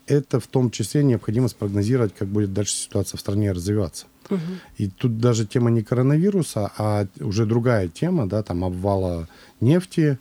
это 0.08 0.40
в 0.40 0.48
том 0.48 0.72
числе 0.72 1.04
необходимо 1.04 1.50
спрогнозировать, 1.50 2.16
как 2.18 2.28
будет 2.30 2.52
дальше 2.52 2.74
ситуация 2.74 3.18
в 3.18 3.22
стране 3.22 3.52
развиваться. 3.52 4.08
Угу. 4.32 4.40
И 4.78 4.88
тут 4.88 5.20
даже 5.20 5.46
тема 5.46 5.70
не 5.70 5.84
коронавируса, 5.84 6.72
а 6.78 7.06
уже 7.20 7.46
другая 7.46 7.90
тема, 7.90 8.28
да, 8.28 8.42
там 8.42 8.64
обвала 8.64 9.28
нефти, 9.62 10.18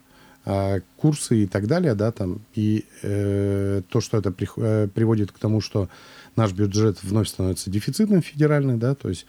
курсы 0.97 1.43
и 1.43 1.47
так 1.47 1.67
далее, 1.67 1.95
да, 1.95 2.13
там, 2.13 2.41
и 2.55 2.85
э, 3.03 3.83
то, 3.89 4.01
что 4.01 4.17
это 4.17 4.31
при, 4.31 4.49
э, 4.57 4.89
приводит 4.95 5.33
к 5.33 5.39
тому, 5.39 5.61
что 5.61 5.89
наш 6.37 6.53
бюджет 6.53 7.03
вновь 7.03 7.29
становится 7.29 7.69
дефицитным 7.69 8.23
федеральный, 8.23 8.77
да, 8.77 8.95
то 8.95 9.09
есть, 9.09 9.27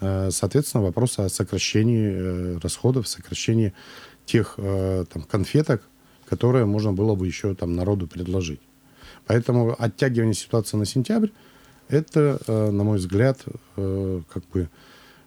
э, 0.00 0.30
соответственно, 0.30 0.84
вопрос 0.84 1.18
о 1.18 1.28
сокращении 1.30 2.10
э, 2.10 2.58
расходов, 2.58 3.08
сокращении 3.08 3.72
тех 4.26 4.54
э, 4.58 5.06
там 5.10 5.22
конфеток, 5.22 5.82
которые 6.28 6.66
можно 6.66 6.92
было 6.92 7.14
бы 7.14 7.26
еще 7.26 7.54
там 7.54 7.74
народу 7.74 8.06
предложить. 8.06 8.60
Поэтому 9.26 9.74
оттягивание 9.78 10.34
ситуации 10.34 10.76
на 10.76 10.84
сентябрь 10.84 11.30
это, 11.88 12.38
э, 12.46 12.70
на 12.70 12.84
мой 12.84 12.98
взгляд, 12.98 13.40
э, 13.76 14.20
как 14.28 14.44
бы 14.48 14.68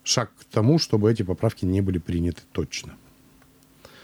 шаг 0.03 0.31
к 0.39 0.43
тому, 0.45 0.77
чтобы 0.77 1.11
эти 1.11 1.23
поправки 1.23 1.65
не 1.65 1.81
были 1.81 1.97
приняты 1.97 2.41
точно. 2.51 2.93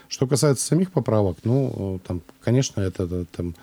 Что 0.08 0.26
касается 0.26 0.66
самих 0.66 0.90
поправок, 0.90 1.38
ну, 1.44 2.00
там, 2.06 2.22
конечно, 2.40 2.80
это, 2.80 3.04
это 3.04 3.24
там, 3.26 3.54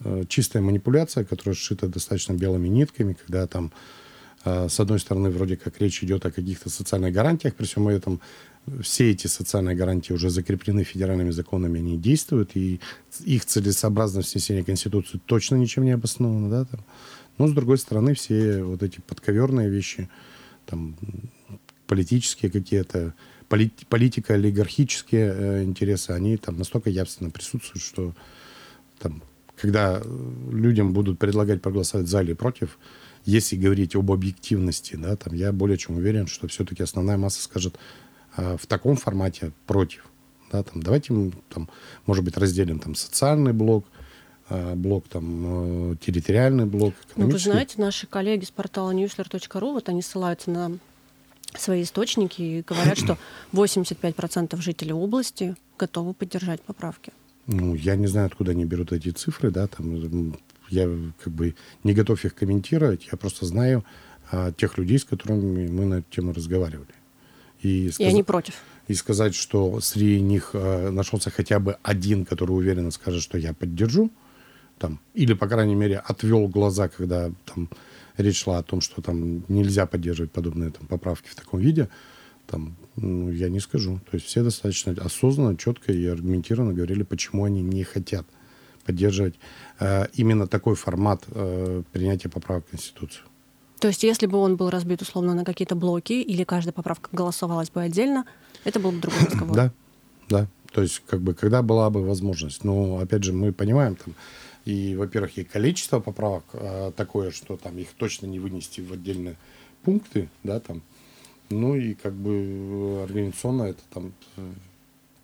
э, 0.00 0.24
чистая 0.28 0.62
манипуляция, 0.62 1.24
которая 1.24 1.54
сшита 1.54 1.86
достаточно 1.86 2.32
белыми 2.32 2.68
нитками, 2.68 3.12
когда 3.12 3.46
там, 3.46 3.72
э, 4.44 4.68
с 4.68 4.80
одной 4.80 4.98
стороны, 4.98 5.30
вроде 5.30 5.56
как 5.56 5.80
речь 5.80 6.02
идет 6.02 6.24
о 6.26 6.30
каких-то 6.32 6.70
социальных 6.70 7.12
гарантиях, 7.12 7.54
при 7.54 7.66
всем 7.66 7.88
этом 7.88 8.20
все 8.80 9.10
эти 9.10 9.26
социальные 9.26 9.76
гарантии 9.76 10.12
уже 10.12 10.30
закреплены 10.30 10.84
федеральными 10.84 11.30
законами, 11.30 11.80
они 11.80 11.98
действуют, 11.98 12.52
и 12.54 12.80
их 13.24 13.44
целесообразность 13.44 14.34
внесения 14.34 14.64
Конституции 14.64 15.20
точно 15.26 15.56
ничем 15.56 15.84
не 15.84 15.90
обоснована, 15.90 16.48
да, 16.48 16.64
там. 16.64 16.84
Но, 17.38 17.48
с 17.48 17.52
другой 17.52 17.78
стороны, 17.78 18.14
все 18.14 18.62
вот 18.62 18.82
эти 18.82 19.00
подковерные 19.00 19.68
вещи, 19.68 20.08
там, 20.66 20.96
политические 21.86 22.50
какие-то, 22.50 23.14
политика, 23.88 24.34
олигархические 24.34 25.34
э, 25.34 25.64
интересы, 25.64 26.10
они 26.10 26.36
там 26.36 26.56
настолько 26.58 26.90
явственно 26.90 27.30
присутствуют, 27.30 27.82
что 27.82 28.14
там, 28.98 29.22
когда 29.56 30.00
людям 30.50 30.92
будут 30.92 31.18
предлагать 31.18 31.60
проголосовать 31.60 32.08
за 32.08 32.22
или 32.22 32.32
против, 32.32 32.78
если 33.24 33.56
говорить 33.56 33.94
об 33.94 34.10
объективности, 34.10 34.96
да, 34.96 35.16
там, 35.16 35.34
я 35.34 35.52
более 35.52 35.78
чем 35.78 35.96
уверен, 35.96 36.26
что 36.26 36.48
все-таки 36.48 36.82
основная 36.82 37.16
масса 37.16 37.42
скажет 37.42 37.76
э, 38.36 38.56
в 38.60 38.66
таком 38.66 38.96
формате 38.96 39.52
против. 39.66 40.06
Да, 40.50 40.62
там, 40.62 40.82
давайте 40.82 41.12
мы, 41.12 41.32
там, 41.48 41.68
может 42.06 42.24
быть, 42.24 42.36
разделим 42.36 42.78
там, 42.78 42.94
социальный 42.94 43.52
блок, 43.52 43.86
э, 44.48 44.74
блок 44.74 45.08
там, 45.08 45.92
э, 45.92 45.96
территориальный 45.96 46.66
блок. 46.66 46.94
Ну, 47.16 47.28
вы 47.28 47.38
знаете, 47.38 47.74
наши 47.76 48.06
коллеги 48.06 48.44
с 48.44 48.50
портала 48.50 48.92
newsler.ru, 48.92 49.72
вот 49.72 49.88
они 49.88 50.02
ссылаются 50.02 50.50
на 50.50 50.78
свои 51.56 51.82
источники 51.82 52.42
и 52.42 52.62
говорят, 52.62 52.98
что 52.98 53.18
85% 53.52 54.60
жителей 54.60 54.92
области 54.92 55.56
готовы 55.78 56.14
поддержать 56.14 56.60
поправки. 56.62 57.12
Ну, 57.46 57.74
я 57.74 57.96
не 57.96 58.06
знаю, 58.06 58.26
откуда 58.26 58.52
они 58.52 58.64
берут 58.64 58.92
эти 58.92 59.10
цифры, 59.10 59.50
да, 59.50 59.66
там 59.66 60.36
я 60.68 60.88
как 61.22 61.32
бы 61.32 61.54
не 61.84 61.92
готов 61.92 62.24
их 62.24 62.34
комментировать, 62.34 63.08
я 63.10 63.18
просто 63.18 63.46
знаю 63.46 63.84
а, 64.30 64.52
тех 64.52 64.78
людей, 64.78 64.98
с 64.98 65.04
которыми 65.04 65.68
мы 65.68 65.84
на 65.84 65.94
эту 65.96 66.06
тему 66.10 66.32
разговаривали. 66.32 66.94
И, 67.60 67.90
сказ... 67.90 68.00
и 68.00 68.04
они 68.04 68.22
против. 68.22 68.54
И 68.88 68.94
сказать, 68.94 69.34
что 69.34 69.80
среди 69.80 70.20
них 70.20 70.50
а, 70.54 70.90
нашелся 70.90 71.30
хотя 71.30 71.58
бы 71.58 71.76
один, 71.82 72.24
который 72.24 72.52
уверенно 72.52 72.90
скажет, 72.90 73.22
что 73.22 73.38
я 73.38 73.52
поддержу, 73.52 74.10
там, 74.82 74.98
или, 75.14 75.32
по 75.32 75.46
крайней 75.46 75.76
мере, 75.76 75.98
отвел 75.98 76.48
глаза, 76.48 76.88
когда 76.88 77.30
там 77.46 77.68
речь 78.16 78.42
шла 78.42 78.58
о 78.58 78.62
том, 78.64 78.80
что 78.80 79.00
там 79.00 79.44
нельзя 79.48 79.86
поддерживать 79.86 80.32
подобные 80.32 80.70
там, 80.70 80.88
поправки 80.88 81.28
в 81.28 81.36
таком 81.36 81.60
виде, 81.60 81.88
там, 82.48 82.74
ну, 82.96 83.30
я 83.30 83.48
не 83.48 83.60
скажу. 83.60 84.00
То 84.10 84.16
есть 84.16 84.26
все 84.26 84.42
достаточно 84.42 84.92
осознанно, 85.00 85.56
четко 85.56 85.92
и 85.92 86.04
аргументированно 86.06 86.74
говорили, 86.74 87.04
почему 87.04 87.44
они 87.44 87.62
не 87.62 87.84
хотят 87.84 88.26
поддерживать 88.84 89.36
э, 89.78 90.06
именно 90.14 90.48
такой 90.48 90.74
формат 90.74 91.22
э, 91.28 91.84
принятия 91.92 92.28
поправок 92.28 92.66
в 92.66 92.70
Конституцию. 92.70 93.24
То 93.78 93.86
есть, 93.86 94.02
если 94.02 94.26
бы 94.26 94.38
он 94.38 94.56
был 94.56 94.68
разбит 94.68 95.00
условно 95.00 95.34
на 95.34 95.44
какие-то 95.44 95.76
блоки, 95.76 96.14
или 96.14 96.42
каждая 96.42 96.72
поправка 96.72 97.08
голосовалась 97.12 97.70
бы 97.70 97.82
отдельно, 97.82 98.24
это 98.64 98.80
был 98.80 98.90
бы 98.90 98.98
другой 98.98 99.20
разговор. 99.26 99.54
Да, 99.54 99.72
да. 100.28 100.48
То 100.72 100.82
есть, 100.82 101.02
как 101.06 101.20
бы, 101.20 101.34
когда 101.34 101.62
была 101.62 101.88
бы 101.90 102.04
возможность. 102.04 102.64
Но, 102.64 102.98
опять 102.98 103.22
же, 103.22 103.32
мы 103.32 103.52
понимаем, 103.52 103.94
там, 103.94 104.14
и, 104.64 104.94
во-первых, 104.94 105.38
и 105.38 105.44
количество 105.44 106.00
поправок 106.00 106.44
а, 106.52 106.92
такое, 106.92 107.30
что 107.30 107.56
там 107.56 107.76
их 107.78 107.92
точно 107.94 108.26
не 108.26 108.38
вынести 108.38 108.80
в 108.80 108.92
отдельные 108.92 109.36
пункты, 109.82 110.28
да, 110.42 110.60
там. 110.60 110.82
Ну 111.50 111.74
и 111.74 111.94
как 111.94 112.14
бы 112.14 113.02
организационно 113.02 113.64
это 113.64 113.82
там 113.92 114.14
э, 114.36 114.52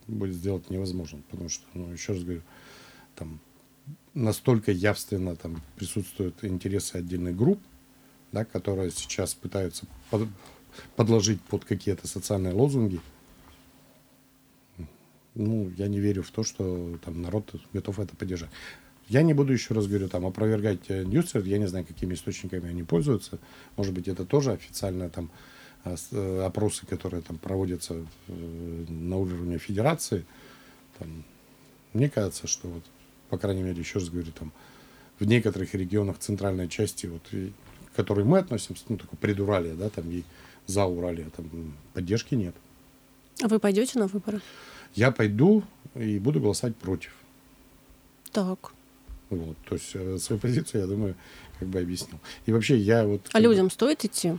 будет 0.08 0.34
сделать 0.34 0.68
невозможно, 0.68 1.22
потому 1.30 1.48
что, 1.48 1.64
ну, 1.72 1.90
еще 1.90 2.12
раз 2.12 2.22
говорю, 2.22 2.42
там 3.14 3.40
настолько 4.12 4.72
явственно 4.72 5.36
там 5.36 5.62
присутствуют 5.76 6.44
интересы 6.44 6.96
отдельных 6.96 7.36
групп, 7.36 7.60
да, 8.32 8.44
которые 8.44 8.90
сейчас 8.90 9.34
пытаются 9.34 9.86
под, 10.10 10.28
подложить 10.96 11.40
под 11.42 11.64
какие-то 11.64 12.06
социальные 12.08 12.52
лозунги. 12.52 13.00
Ну, 15.34 15.70
я 15.76 15.86
не 15.86 16.00
верю 16.00 16.24
в 16.24 16.30
то, 16.30 16.42
что 16.42 16.98
там 17.04 17.22
народ 17.22 17.54
готов 17.72 18.00
это 18.00 18.16
поддержать. 18.16 18.50
Я 19.08 19.22
не 19.22 19.32
буду 19.32 19.52
еще 19.52 19.74
раз 19.74 19.86
говорю, 19.86 20.08
там, 20.08 20.26
опровергать 20.26 20.88
Ньюсер, 20.90 21.42
я 21.44 21.58
не 21.58 21.66
знаю, 21.66 21.86
какими 21.86 22.14
источниками 22.14 22.68
они 22.68 22.82
пользуются. 22.82 23.38
Может 23.76 23.94
быть, 23.94 24.06
это 24.06 24.26
тоже 24.26 24.52
официальные 24.52 25.08
там 25.08 25.30
э, 25.84 26.42
опросы, 26.44 26.84
которые 26.86 27.22
там 27.22 27.38
проводятся 27.38 27.94
э, 27.94 28.84
на 28.88 29.16
уровне 29.16 29.56
федерации. 29.58 30.26
Там, 30.98 31.24
мне 31.94 32.10
кажется, 32.10 32.46
что 32.46 32.68
вот, 32.68 32.82
по 33.30 33.38
крайней 33.38 33.62
мере, 33.62 33.78
еще 33.80 33.98
раз 33.98 34.10
говорю, 34.10 34.32
там, 34.32 34.52
в 35.18 35.24
некоторых 35.24 35.74
регионах 35.74 36.18
центральной 36.18 36.68
части, 36.68 37.06
вот, 37.06 37.22
и, 37.32 37.52
к 37.92 37.96
которой 37.96 38.26
мы 38.26 38.38
относимся, 38.38 38.84
ну, 38.90 38.98
такое 38.98 39.18
предуралие, 39.18 39.74
да, 39.74 39.88
там, 39.88 40.10
и 40.10 40.22
за 40.66 40.84
Урале, 40.84 41.30
там, 41.34 41.74
поддержки 41.94 42.34
нет. 42.34 42.54
А 43.42 43.48
вы 43.48 43.58
пойдете 43.58 43.98
на 43.98 44.06
выборы? 44.06 44.42
Я 44.94 45.12
пойду 45.12 45.64
и 45.94 46.18
буду 46.18 46.40
голосовать 46.40 46.76
против. 46.76 47.14
Так. 48.32 48.72
Вот, 49.30 49.56
то 49.68 49.74
есть 49.74 49.90
э, 49.94 50.18
свою 50.18 50.40
позицию, 50.40 50.82
я 50.82 50.86
думаю, 50.86 51.14
как 51.58 51.68
бы 51.68 51.80
объяснил. 51.80 52.18
И 52.46 52.52
вообще 52.52 52.76
я 52.76 53.06
вот... 53.06 53.28
А 53.32 53.40
людям 53.40 53.66
бы, 53.66 53.72
стоит 53.72 54.04
идти? 54.04 54.34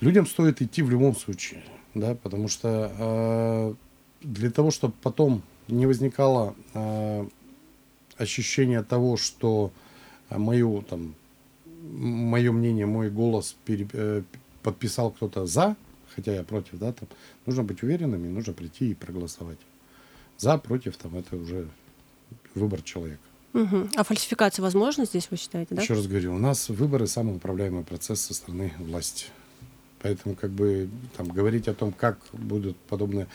Людям 0.00 0.26
стоит 0.26 0.62
идти 0.62 0.82
в 0.82 0.90
любом 0.90 1.14
случае, 1.14 1.62
да, 1.94 2.14
потому 2.14 2.48
что 2.48 2.90
э, 2.98 3.74
для 4.22 4.50
того, 4.50 4.70
чтобы 4.70 4.94
потом 5.02 5.42
не 5.68 5.86
возникало 5.86 6.54
э, 6.74 7.28
ощущение 8.16 8.82
того, 8.82 9.16
что 9.16 9.72
мою 10.30 10.82
там 10.82 11.14
мое 11.82 12.52
мнение, 12.52 12.86
мой 12.86 13.10
голос 13.10 13.56
пере, 13.64 13.88
э, 13.92 14.22
подписал 14.62 15.10
кто-то 15.10 15.46
за, 15.46 15.76
хотя 16.14 16.32
я 16.32 16.44
против, 16.44 16.78
да, 16.78 16.92
там 16.92 17.08
нужно 17.46 17.64
быть 17.64 17.82
уверенным 17.82 18.24
и 18.24 18.28
нужно 18.28 18.52
прийти 18.52 18.90
и 18.90 18.94
проголосовать. 18.94 19.58
За, 20.38 20.58
против, 20.58 20.96
там 20.96 21.16
это 21.16 21.36
уже 21.36 21.68
выбор 22.54 22.82
человека. 22.82 23.22
Угу. 23.54 23.90
А 23.96 24.04
фальсификация 24.04 24.62
возможна 24.62 25.04
здесь, 25.04 25.28
вы 25.30 25.36
считаете, 25.36 25.74
да? 25.74 25.82
Еще 25.82 25.94
раз 25.94 26.06
говорю, 26.06 26.34
у 26.34 26.38
нас 26.38 26.68
выборы 26.68 27.06
самый 27.06 27.36
управляемый 27.36 27.84
процесс 27.84 28.20
со 28.22 28.34
стороны 28.34 28.72
власти. 28.78 29.26
Поэтому 30.00 30.34
как 30.34 30.50
бы 30.50 30.88
там 31.16 31.28
говорить 31.28 31.68
о 31.68 31.74
том, 31.74 31.92
как 31.92 32.18
будут 32.32 32.76
подобные 32.76 33.28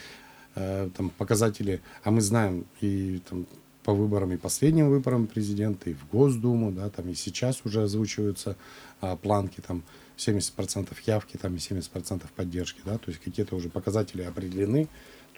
э, 0.54 0.90
там 0.96 1.10
показатели, 1.10 1.80
а 2.02 2.10
мы 2.10 2.20
знаем 2.20 2.66
и 2.80 3.22
там 3.28 3.46
по 3.84 3.94
выборам 3.94 4.32
и 4.32 4.36
последним 4.36 4.90
выборам 4.90 5.26
президента, 5.26 5.88
и 5.88 5.94
в 5.94 6.06
Госдуму, 6.10 6.70
да, 6.72 6.90
там 6.90 7.08
и 7.08 7.14
сейчас 7.14 7.62
уже 7.64 7.82
озвучиваются 7.82 8.54
а, 9.00 9.16
планки, 9.16 9.62
там 9.66 9.82
70% 10.18 10.88
явки, 11.06 11.38
там 11.38 11.54
и 11.54 11.58
70% 11.58 12.24
поддержки, 12.36 12.82
да, 12.84 12.98
то 12.98 13.08
есть 13.10 13.18
какие-то 13.22 13.56
уже 13.56 13.70
показатели 13.70 14.20
определены, 14.20 14.88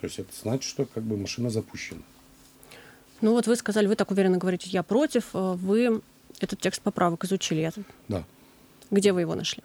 то 0.01 0.07
есть 0.07 0.19
это 0.19 0.31
значит, 0.43 0.65
что 0.65 0.85
как 0.85 1.05
бы 1.05 1.17
машина 1.17 1.49
запущена. 1.49 2.03
Ну 3.21 3.33
вот 3.33 3.47
вы 3.47 3.57
сказали, 3.57 3.87
вы 3.87 3.97
так 3.97 4.11
уверенно 4.11 4.39
говорите, 4.39 4.71
я 4.71 4.83
против, 4.83 5.35
э, 5.35 5.53
вы 5.55 6.01
этот 6.41 6.61
текст 6.61 6.81
поправок 6.83 7.25
изучили. 7.25 7.63
Это... 7.63 7.83
Да. 8.09 8.25
Где 8.91 9.13
вы 9.13 9.21
его 9.21 9.35
нашли? 9.35 9.63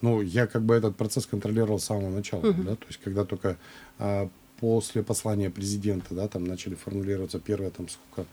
Ну, 0.00 0.22
я 0.22 0.46
как 0.46 0.62
бы 0.62 0.74
этот 0.74 0.96
процесс 0.96 1.26
контролировал 1.26 1.78
с 1.78 1.84
самого 1.84 2.08
начала, 2.08 2.40
угу. 2.40 2.62
да, 2.62 2.76
то 2.76 2.86
есть 2.88 3.00
когда 3.04 3.24
только 3.24 3.58
а, 3.98 4.30
после 4.58 5.02
послания 5.02 5.50
президента, 5.50 6.14
да, 6.14 6.26
там 6.26 6.44
начали 6.44 6.74
формулироваться 6.74 7.38
первые, 7.38 7.70
там, 7.70 7.86
сколько, 7.88 8.28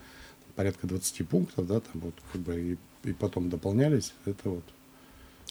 порядка 0.55 0.87
20 0.87 1.27
пунктов, 1.27 1.67
да, 1.67 1.81
там 1.81 2.01
вот 2.01 2.13
как 2.31 2.41
бы 2.41 2.77
и, 3.03 3.09
и 3.09 3.13
потом 3.13 3.49
дополнялись, 3.49 4.13
это 4.25 4.49
вот. 4.49 4.63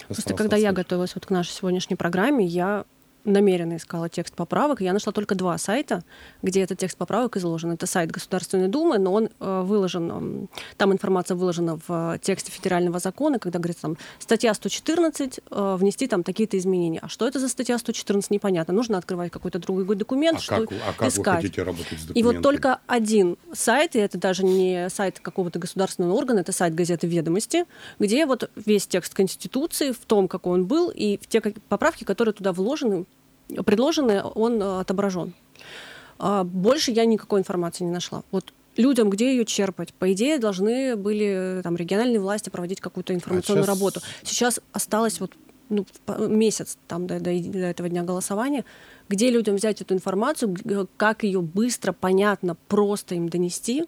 Просто 0.08 0.34
когда 0.34 0.56
я 0.56 0.72
готовилась 0.72 1.14
вот 1.14 1.26
к 1.26 1.30
нашей 1.30 1.52
сегодняшней 1.52 1.96
программе, 1.96 2.44
я 2.46 2.84
намеренно 3.26 3.76
искала 3.76 4.08
текст 4.08 4.34
поправок. 4.34 4.80
Я 4.80 4.92
нашла 4.92 5.12
только 5.12 5.34
два 5.34 5.58
сайта, 5.58 6.02
где 6.42 6.62
этот 6.62 6.78
текст 6.78 6.96
поправок 6.96 7.36
изложен. 7.36 7.72
Это 7.72 7.86
сайт 7.86 8.10
Государственной 8.10 8.68
Думы, 8.68 8.98
но 8.98 9.12
он 9.12 9.28
э, 9.40 9.62
выложен, 9.64 10.48
там 10.76 10.92
информация 10.92 11.36
выложена 11.36 11.78
в 11.86 12.18
тексте 12.22 12.50
федерального 12.50 12.98
закона, 12.98 13.38
когда 13.38 13.58
говорится 13.58 13.82
там 13.82 13.96
статья 14.18 14.54
114, 14.54 15.40
э, 15.50 15.76
внести 15.78 16.06
там 16.06 16.22
такие-то 16.22 16.56
изменения. 16.56 17.00
А 17.02 17.08
что 17.08 17.26
это 17.26 17.38
за 17.38 17.48
статья 17.48 17.78
114, 17.78 18.30
непонятно. 18.30 18.72
Нужно 18.72 18.98
открывать 18.98 19.30
какой-то 19.30 19.58
другой 19.58 19.96
документ, 19.96 20.38
а 20.38 20.42
что 20.42 20.66
как, 20.66 20.72
а 20.72 20.92
как 20.92 21.08
искать. 21.08 21.26
вы 21.26 21.42
хотите 21.42 21.62
работать 21.62 21.98
с 21.98 22.06
документами? 22.06 22.18
И 22.18 22.22
вот 22.22 22.42
только 22.42 22.80
один 22.86 23.36
сайт, 23.52 23.96
и 23.96 23.98
это 23.98 24.18
даже 24.18 24.44
не 24.44 24.88
сайт 24.88 25.20
какого-то 25.20 25.58
государственного 25.58 26.14
органа, 26.14 26.40
это 26.40 26.52
сайт 26.52 26.74
газеты 26.74 27.06
«Ведомости», 27.06 27.64
где 27.98 28.26
вот 28.26 28.50
весь 28.54 28.86
текст 28.86 29.14
Конституции 29.14 29.92
в 29.92 30.04
том, 30.06 30.28
какой 30.28 30.54
он 30.54 30.66
был, 30.66 30.90
и 30.90 31.18
в 31.18 31.26
те 31.26 31.40
поправки, 31.68 32.04
которые 32.04 32.34
туда 32.34 32.52
вложены, 32.52 33.04
предложенный, 33.48 34.22
он 34.22 34.60
э, 34.60 34.80
отображен. 34.80 35.34
А 36.18 36.44
больше 36.44 36.90
я 36.90 37.04
никакой 37.04 37.40
информации 37.40 37.84
не 37.84 37.90
нашла. 37.90 38.22
Вот 38.30 38.52
людям, 38.76 39.10
где 39.10 39.30
ее 39.30 39.44
черпать. 39.44 39.92
По 39.94 40.12
идее, 40.12 40.38
должны 40.38 40.96
были 40.96 41.60
там, 41.62 41.76
региональные 41.76 42.20
власти 42.20 42.50
проводить 42.50 42.80
какую-то 42.80 43.14
информационную 43.14 43.62
а 43.62 43.66
сейчас... 43.66 43.78
работу. 43.78 44.00
Сейчас 44.22 44.60
осталось 44.72 45.20
вот 45.20 45.32
ну, 45.68 45.84
месяц 46.28 46.78
там, 46.86 47.06
до, 47.06 47.18
до, 47.18 47.38
до 47.38 47.58
этого 47.58 47.88
дня 47.88 48.02
голосования, 48.02 48.64
где 49.08 49.30
людям 49.30 49.56
взять 49.56 49.80
эту 49.80 49.94
информацию, 49.94 50.56
как 50.96 51.24
ее 51.24 51.40
быстро, 51.40 51.92
понятно, 51.92 52.56
просто 52.68 53.14
им 53.14 53.28
донести, 53.28 53.84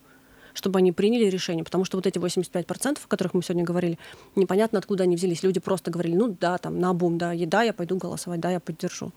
чтобы 0.55 0.81
они 0.81 0.93
приняли 0.93 1.27
решение. 1.27 1.65
Потому 1.65 1.85
что 1.85 1.97
вот 1.99 2.07
эти 2.07 2.19
85%, 2.19 2.99
о 3.05 3.09
которых 3.09 3.35
мы 3.35 3.43
сегодня 3.43 3.65
говорили, 3.65 3.99
непонятно, 4.35 4.79
откуда 4.79 5.05
они 5.05 5.17
взялись. 5.17 5.43
Люди 5.43 5.61
просто 5.61 5.91
говорили, 5.91 6.17
ну 6.17 6.37
да, 6.41 6.59
там, 6.59 6.81
на 6.81 6.93
бум, 6.95 7.17
да, 7.19 7.33
еда, 7.33 7.63
я 7.63 7.73
пойду 7.73 7.97
голосовать, 7.97 8.41
да, 8.41 8.51
я 8.51 8.61
поддержу. 8.61 9.13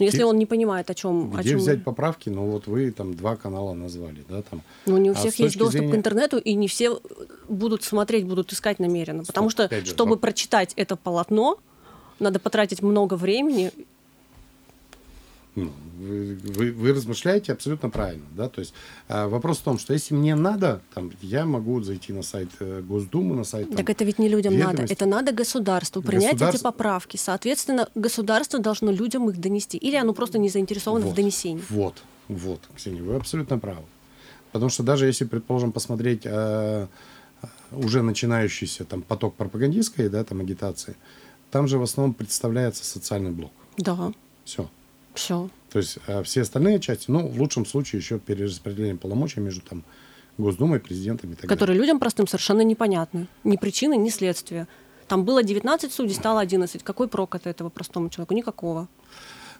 Но 0.00 0.06
если 0.06 0.22
он 0.22 0.38
не 0.38 0.46
понимает, 0.46 0.90
о 0.90 0.94
чем... 0.94 1.30
Где 1.30 1.40
о 1.40 1.42
чем... 1.44 1.58
взять 1.58 1.84
поправки? 1.84 2.30
Ну 2.30 2.46
вот 2.46 2.66
вы 2.66 2.90
там 2.90 3.14
два 3.14 3.36
канала 3.36 3.74
назвали, 3.74 4.24
да? 4.28 4.42
Там. 4.42 4.62
Ну 4.86 4.96
не 4.96 5.10
у 5.10 5.12
а 5.12 5.16
всех 5.16 5.34
а 5.38 5.42
есть 5.42 5.58
доступ 5.58 5.78
зрения... 5.78 5.92
к 5.92 5.96
интернету, 5.96 6.38
и 6.38 6.54
не 6.54 6.68
все 6.68 6.98
будут 7.48 7.84
смотреть, 7.84 8.26
будут 8.26 8.52
искать 8.52 8.78
намеренно. 8.78 9.24
Потому 9.24 9.50
Стоп, 9.50 9.66
что, 9.66 9.80
же, 9.80 9.86
чтобы 9.86 10.12
воп... 10.12 10.22
прочитать 10.22 10.72
это 10.76 10.96
полотно, 10.96 11.58
надо 12.18 12.38
потратить 12.38 12.82
много 12.82 13.14
времени, 13.14 13.72
ну, 15.56 15.72
вы, 15.98 16.38
вы, 16.44 16.72
вы 16.72 16.92
размышляете 16.92 17.52
абсолютно 17.52 17.90
правильно, 17.90 18.24
да, 18.36 18.48
то 18.48 18.60
есть 18.60 18.72
э, 19.08 19.26
вопрос 19.26 19.58
в 19.58 19.62
том, 19.62 19.78
что 19.78 19.92
если 19.92 20.14
мне 20.14 20.34
надо, 20.34 20.80
там, 20.94 21.10
я 21.22 21.44
могу 21.44 21.82
зайти 21.82 22.12
на 22.12 22.22
сайт 22.22 22.48
э, 22.60 22.82
Госдумы, 22.82 23.34
на 23.34 23.44
сайт. 23.44 23.68
Там, 23.68 23.76
так 23.76 23.90
это 23.90 24.04
ведь 24.04 24.18
не 24.18 24.28
людям 24.28 24.56
надо, 24.56 24.84
это 24.84 25.06
надо 25.06 25.32
государству 25.32 26.02
принять 26.02 26.32
Государство... 26.32 26.56
эти 26.56 26.62
поправки, 26.62 27.16
соответственно, 27.16 27.88
государство 27.94 28.60
должно 28.60 28.92
людям 28.92 29.28
их 29.28 29.38
донести, 29.38 29.76
или 29.76 29.96
оно 29.96 30.14
просто 30.14 30.38
не 30.38 30.48
заинтересовано 30.48 31.06
вот, 31.06 31.12
в 31.12 31.16
донесении. 31.16 31.62
Вот, 31.68 32.02
вот, 32.28 32.60
Ксения, 32.76 33.02
вы 33.02 33.16
абсолютно 33.16 33.58
правы, 33.58 33.84
потому 34.52 34.70
что 34.70 34.84
даже 34.84 35.06
если, 35.06 35.24
предположим, 35.24 35.72
посмотреть 35.72 36.22
э, 36.24 36.86
уже 37.72 38.02
начинающийся 38.02 38.84
там 38.84 39.02
поток 39.02 39.34
пропагандистской, 39.34 40.08
да, 40.08 40.22
там 40.22 40.40
агитации, 40.40 40.96
там 41.50 41.66
же 41.66 41.78
в 41.78 41.82
основном 41.82 42.14
представляется 42.14 42.84
социальный 42.84 43.32
блок. 43.32 43.52
Да. 43.76 44.12
Все. 44.44 44.68
Все. 45.14 45.48
То 45.70 45.78
есть 45.78 45.98
а 46.06 46.22
все 46.22 46.42
остальные 46.42 46.80
части, 46.80 47.10
ну, 47.10 47.26
в 47.28 47.38
лучшем 47.40 47.66
случае 47.66 48.00
еще 48.00 48.18
перераспределение 48.18 48.96
полномочий 48.96 49.40
между 49.40 49.60
там 49.60 49.84
Госдумой, 50.38 50.80
президентом 50.80 51.32
и 51.32 51.34
так 51.34 51.42
Которые 51.42 51.74
далее. 51.74 51.82
людям 51.82 52.00
простым 52.00 52.26
совершенно 52.26 52.62
непонятны. 52.62 53.26
Ни 53.44 53.56
причины, 53.56 53.96
ни 53.96 54.08
следствия. 54.08 54.66
Там 55.06 55.24
было 55.24 55.42
19 55.42 55.92
судей, 55.92 56.14
стало 56.14 56.40
11. 56.40 56.82
Какой 56.82 57.08
прок 57.08 57.34
от 57.34 57.46
этого 57.46 57.68
простому 57.68 58.10
человеку? 58.10 58.34
Никакого. 58.34 58.88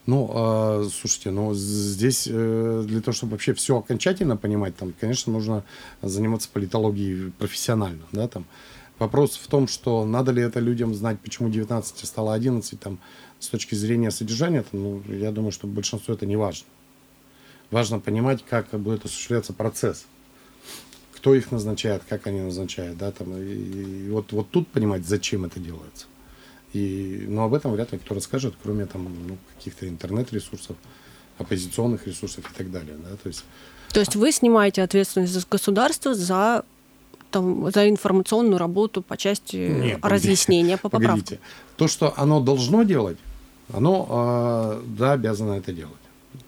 Ну, 0.07 0.31
э, 0.33 0.89
слушайте, 0.91 1.31
ну 1.31 1.53
здесь 1.55 2.27
э, 2.31 2.85
для 2.87 3.01
того, 3.03 3.15
чтобы 3.15 3.33
вообще 3.33 3.53
все 3.53 3.79
окончательно 3.79 4.37
понимать, 4.37 4.77
там, 4.77 4.95
конечно, 4.99 5.33
нужно 5.33 5.63
заниматься 6.01 6.49
политологией 6.53 7.33
профессионально, 7.33 8.03
да, 8.13 8.27
там. 8.29 8.47
Вопрос 9.01 9.37
в 9.37 9.47
том, 9.47 9.67
что 9.67 10.05
надо 10.05 10.31
ли 10.31 10.43
это 10.43 10.61
людям 10.61 10.95
знать, 10.95 11.19
почему 11.21 11.49
19 11.49 12.07
стало 12.07 12.35
11, 12.35 12.79
там, 12.79 12.99
с 13.39 13.49
точки 13.49 13.75
зрения 13.75 14.11
содержания, 14.11 14.61
то, 14.63 14.77
ну, 14.77 15.03
я 15.09 15.33
думаю, 15.33 15.53
что 15.53 15.67
большинству 15.67 16.13
это 16.13 16.27
не 16.27 16.37
важно. 16.37 16.67
Важно 17.71 17.99
понимать, 17.99 18.45
как 18.45 18.69
будет 18.79 19.07
осуществляться 19.07 19.55
процесс. 19.55 20.05
Кто 21.15 21.35
их 21.35 21.51
назначает, 21.51 22.03
как 22.07 22.27
они 22.27 22.41
назначают, 22.41 22.99
да, 22.99 23.11
там, 23.11 23.35
и, 23.39 24.07
и 24.07 24.11
вот, 24.11 24.33
вот 24.33 24.51
тут 24.51 24.69
понимать, 24.69 25.07
зачем 25.07 25.47
это 25.47 25.61
делается. 25.61 26.05
И, 26.75 27.25
но 27.27 27.45
об 27.45 27.55
этом 27.55 27.73
вряд 27.73 27.93
ли 27.93 27.99
кто 27.99 28.15
расскажет, 28.15 28.55
кроме 28.63 28.85
там, 28.85 29.09
ну, 29.27 29.39
каких-то 29.57 29.89
интернет-ресурсов, 29.89 30.77
оппозиционных 31.39 32.07
ресурсов 32.07 32.45
и 32.53 32.55
так 32.55 32.71
далее. 32.71 32.99
Да? 33.03 33.17
То, 33.17 33.29
есть, 33.29 33.45
То 33.95 34.01
есть 34.01 34.15
вы 34.15 34.31
снимаете 34.31 34.83
ответственность 34.83 35.33
за 35.33 35.43
государство 35.51 36.13
за 36.15 36.67
там, 37.31 37.71
за 37.71 37.89
информационную 37.89 38.59
работу 38.59 39.03
по 39.03 39.17
части 39.17 39.57
Нет, 39.57 39.99
разъяснения 40.03 40.77
по 40.77 40.89
поправкам. 40.89 41.21
Погодите. 41.21 41.41
То, 41.77 41.89
что 41.89 42.15
оно 42.17 42.41
должно 42.41 42.83
делать, 42.83 43.19
оно, 43.73 44.81
э, 44.81 44.83
да, 44.99 45.13
обязано 45.13 45.53
это 45.53 45.73
делать. 45.73 45.95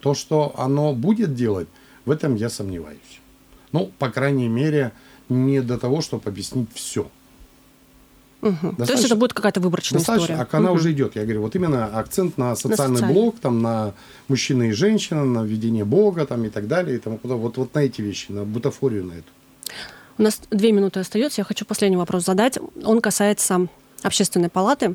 То, 0.01 0.15
что 0.15 0.55
оно 0.57 0.93
будет 0.93 1.35
делать, 1.35 1.69
в 2.05 2.11
этом 2.11 2.35
я 2.35 2.51
сомневаюсь. 2.51 3.21
Ну, 3.73 3.91
по 3.99 4.11
крайней 4.11 4.49
мере, 4.49 4.93
не 5.29 5.61
до 5.61 5.79
того, 5.79 6.01
чтобы 6.01 6.29
объяснить 6.29 6.69
все. 6.75 7.09
Угу. 8.43 8.75
То 8.77 8.93
есть 8.93 9.05
это 9.05 9.15
будет 9.15 9.33
какая-то 9.33 9.61
выборочная 9.61 10.01
история. 10.01 10.35
А 10.35 10.57
она 10.57 10.71
угу. 10.71 10.81
уже 10.81 10.93
идет. 10.93 11.15
Я 11.15 11.23
говорю, 11.23 11.43
вот 11.43 11.55
именно 11.55 11.87
акцент 11.87 12.39
на 12.39 12.57
социальный, 12.57 12.95
на 12.95 12.99
социальный 12.99 13.15
блок, 13.15 13.39
там, 13.41 13.63
на 13.63 13.95
мужчина 14.27 14.65
и 14.65 14.73
женщина, 14.73 15.25
на 15.25 15.45
введение 15.45 15.85
Бога 15.85 16.27
там, 16.27 16.45
и 16.45 16.49
так 16.49 16.67
далее. 16.67 16.97
И 16.97 16.99
тому, 16.99 17.21
вот, 17.23 17.57
вот 17.57 17.75
на 17.75 17.79
эти 17.79 18.03
вещи, 18.03 18.33
на 18.33 18.45
бутафорию 18.45 19.05
на 19.05 19.13
эту. 19.13 19.29
У 20.19 20.23
нас 20.23 20.41
две 20.51 20.73
минуты 20.73 21.01
остается. 21.01 21.41
Я 21.41 21.45
хочу 21.45 21.65
последний 21.65 21.97
вопрос 21.97 22.25
задать. 22.25 22.59
Он 22.85 23.01
касается 23.01 23.69
общественной 24.03 24.49
палаты. 24.49 24.95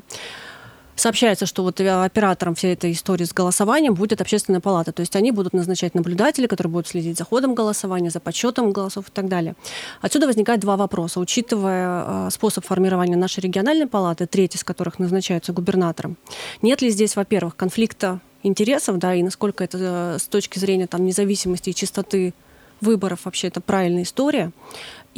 сообщается, 0.96 1.46
что 1.46 1.62
вот 1.62 1.80
оператором 1.80 2.54
всей 2.54 2.72
этой 2.72 2.92
истории 2.92 3.24
с 3.24 3.32
голосованием 3.32 3.94
будет 3.94 4.20
общественная 4.20 4.60
палата. 4.60 4.92
То 4.92 5.00
есть 5.00 5.14
они 5.16 5.30
будут 5.30 5.52
назначать 5.52 5.94
наблюдателей, 5.94 6.48
которые 6.48 6.72
будут 6.72 6.88
следить 6.88 7.16
за 7.16 7.24
ходом 7.24 7.54
голосования, 7.54 8.10
за 8.10 8.20
подсчетом 8.20 8.72
голосов 8.72 9.08
и 9.08 9.10
так 9.12 9.28
далее. 9.28 9.54
Отсюда 10.00 10.26
возникает 10.26 10.60
два 10.60 10.76
вопроса. 10.76 11.20
Учитывая 11.20 12.26
э, 12.26 12.30
способ 12.30 12.64
формирования 12.64 13.16
нашей 13.16 13.40
региональной 13.40 13.86
палаты, 13.86 14.26
треть 14.26 14.56
из 14.56 14.64
которых 14.64 14.98
назначается 14.98 15.52
губернатором, 15.52 16.16
нет 16.62 16.82
ли 16.82 16.90
здесь, 16.90 17.16
во-первых, 17.16 17.54
конфликта 17.54 18.20
интересов, 18.42 18.98
да, 18.98 19.14
и 19.14 19.22
насколько 19.22 19.64
это 19.64 19.78
э, 19.80 20.18
с 20.18 20.26
точки 20.26 20.58
зрения 20.58 20.86
там, 20.86 21.04
независимости 21.04 21.70
и 21.70 21.74
чистоты 21.74 22.34
выборов 22.80 23.24
вообще 23.24 23.48
это 23.48 23.60
правильная 23.60 24.02
история. 24.02 24.52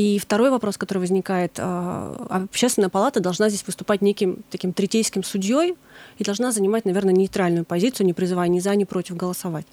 И 0.01 0.19
второй 0.19 0.49
вопрос, 0.49 0.79
который 0.79 1.01
возникает, 1.01 1.59
а, 1.59 2.17
общественная 2.31 2.89
палата 2.89 3.21
должна 3.21 3.51
здесь 3.51 3.65
выступать 3.67 4.01
неким 4.01 4.43
таким 4.49 4.73
третейским 4.73 5.23
судьей 5.23 5.75
и 6.17 6.25
должна 6.25 6.53
занимать, 6.53 6.87
наверное, 6.87 7.13
нейтральную 7.13 7.67
позицию, 7.67 8.07
не 8.07 8.15
призывая 8.15 8.49
ни 8.49 8.61
за, 8.61 8.75
ни 8.77 8.85
против 8.85 9.19
голосовать. 9.19 9.67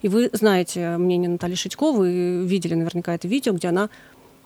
И 0.00 0.08
вы 0.08 0.30
знаете 0.32 0.96
мнение 0.96 1.28
Натальи 1.28 1.54
Шитько, 1.54 1.92
вы 1.92 2.46
видели 2.46 2.72
наверняка 2.72 3.14
это 3.14 3.28
видео, 3.28 3.52
где 3.52 3.68
она 3.68 3.90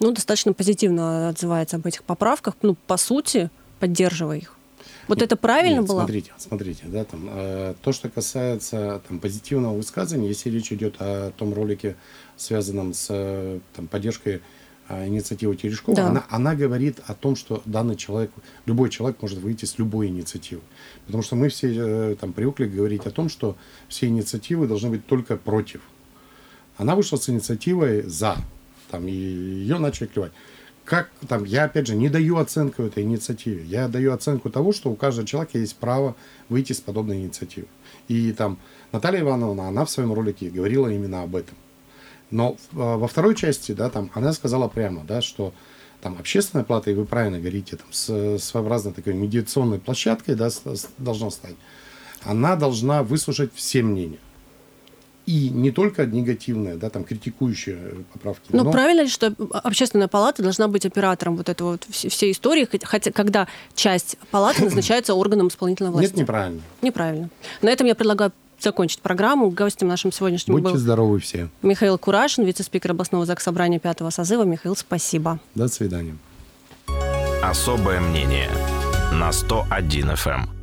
ну, 0.01 0.11
достаточно 0.11 0.53
позитивно 0.55 1.29
отзывается 1.29 1.77
об 1.77 1.87
этих 1.87 2.03
поправках, 2.03 2.57
ну, 2.63 2.75
по 2.89 2.97
сути, 2.97 3.49
поддерживая 3.79 4.39
их. 4.39 4.57
Вот 5.07 5.19
нет, 5.19 5.27
это 5.27 5.37
правильно 5.37 5.79
нет, 5.79 5.87
было? 5.87 6.01
Смотрите, 6.01 6.33
смотрите, 6.37 6.83
да, 6.87 7.05
там, 7.05 7.29
э, 7.31 7.75
то, 7.81 7.93
что 7.93 8.09
касается 8.09 9.03
там, 9.07 9.21
позитивного 9.21 9.77
высказывания, 9.77 10.27
если 10.27 10.51
речь 10.51 10.73
идет 10.73 10.97
о 10.99 11.31
том 11.31 11.55
ролике, 11.55 11.95
связанном 12.37 12.93
с 12.93 13.07
э, 13.11 13.61
там, 13.77 13.87
поддержкой 13.87 14.41
э, 14.89 15.07
инициативы 15.07 15.57
Терешкова, 15.57 15.97
да. 15.97 16.09
она, 16.09 16.27
она 16.31 16.55
говорит 16.55 16.99
о 17.07 17.15
том, 17.15 17.37
что 17.37 17.63
данный 17.65 17.97
человек, 17.97 18.31
любой 18.67 18.91
человек 18.91 19.21
может 19.23 19.39
выйти 19.39 19.65
с 19.65 19.79
любой 19.79 20.09
инициативы. 20.09 20.63
Потому 21.07 21.23
что 21.23 21.37
мы 21.37 21.49
все 21.49 21.73
э, 21.75 22.17
там, 22.21 22.33
привыкли 22.33 22.67
говорить 22.67 23.07
о 23.07 23.11
том, 23.11 23.29
что 23.29 23.57
все 23.89 24.07
инициативы 24.07 24.67
должны 24.67 24.91
быть 24.91 25.07
только 25.07 25.37
против. 25.37 25.81
Она 26.77 26.95
вышла 26.95 27.17
с 27.17 27.29
инициативой 27.29 28.03
за, 28.03 28.37
там, 28.91 29.07
и 29.09 29.13
ее 29.13 29.79
начали 29.79 30.07
клевать 30.07 30.33
как 30.89 31.11
там, 31.29 31.45
я 31.45 31.65
опять 31.65 31.87
же 31.87 31.95
не 31.95 32.09
даю 32.09 32.39
оценку 32.39 32.83
этой 32.83 33.03
инициативе. 33.03 33.63
Я 33.63 33.89
даю 33.89 34.15
оценку 34.15 34.49
того, 34.49 34.73
что 34.73 34.91
у 34.91 34.97
каждого 34.97 35.27
человека 35.27 35.59
есть 35.59 35.77
право 35.77 36.17
выйти 36.49 36.73
с 36.73 36.81
подобной 36.81 37.19
инициативы. 37.19 37.67
И 38.09 38.33
там 38.33 38.59
Наталья 38.91 39.21
Ивановна, 39.21 39.69
она 39.69 39.85
в 39.85 39.91
своем 39.91 40.15
ролике 40.15 40.49
говорила 40.49 40.89
именно 40.89 41.23
об 41.23 41.37
этом. 41.37 41.55
Но 42.31 42.57
а, 42.75 42.97
во 42.97 43.09
второй 43.09 43.35
части, 43.35 43.73
да, 43.73 43.91
там 43.91 44.11
она 44.15 44.33
сказала 44.33 44.69
прямо, 44.69 45.05
да, 45.05 45.23
что 45.23 45.53
там 46.01 46.17
общественная 46.19 46.65
плата, 46.65 46.91
и 46.91 46.95
вы 46.95 47.05
правильно 47.05 47.39
говорите, 47.39 47.77
там 47.77 47.87
с 47.91 48.39
своеобразной 48.39 48.93
такой 48.93 49.15
медиационной 49.15 49.79
площадкой, 49.79 50.35
да, 50.35 50.49
должна 50.99 51.31
стать. 51.31 51.57
Она 52.23 52.57
должна 52.57 53.03
выслушать 53.03 53.53
все 53.55 53.83
мнения 53.83 54.19
и 55.29 55.51
не 55.51 55.71
только 55.71 56.07
негативные, 56.07 56.77
да, 56.77 56.89
там, 56.89 57.05
критикующие 57.05 57.79
поправки. 58.15 58.47
Но, 58.49 58.65
но 58.65 58.73
правильно 58.73 59.03
ли, 59.03 59.09
что 59.09 59.35
общественная 59.53 60.09
палата 60.09 60.43
должна 60.43 60.69
быть 60.69 60.87
оператором 60.87 61.37
вот 61.37 61.51
этого 61.51 61.73
вот 61.73 61.85
всей 61.91 62.33
истории, 62.33 62.67
хотя 62.83 63.13
когда 63.13 63.47
часть 63.75 64.17
палаты 64.31 64.65
назначается 64.65 65.13
органом 65.13 65.49
исполнительной 65.49 65.91
власти? 65.91 66.13
Нет, 66.13 66.21
неправильно. 66.21 66.63
Неправильно. 66.81 67.29
На 67.61 67.69
этом 67.69 67.87
я 67.87 67.95
предлагаю 67.95 68.33
закончить 68.61 69.01
программу. 69.01 69.51
Гостем 69.51 69.89
нашим 69.89 70.13
сегодняшним 70.13 70.55
Будьте 70.55 70.71
был 70.73 70.79
здоровы 70.79 71.19
все. 71.21 71.49
Михаил 71.63 71.99
Курашин, 71.99 72.45
вице-спикер 72.45 72.93
областного 72.93 73.27
заксобрания 73.27 73.79
пятого 73.79 74.11
созыва. 74.11 74.45
Михаил, 74.45 74.77
спасибо. 74.77 75.39
До 75.55 75.69
свидания. 75.69 76.17
Особое 77.43 78.01
мнение 78.01 78.51
на 79.13 79.33
101 79.33 80.11
FM. 80.11 80.58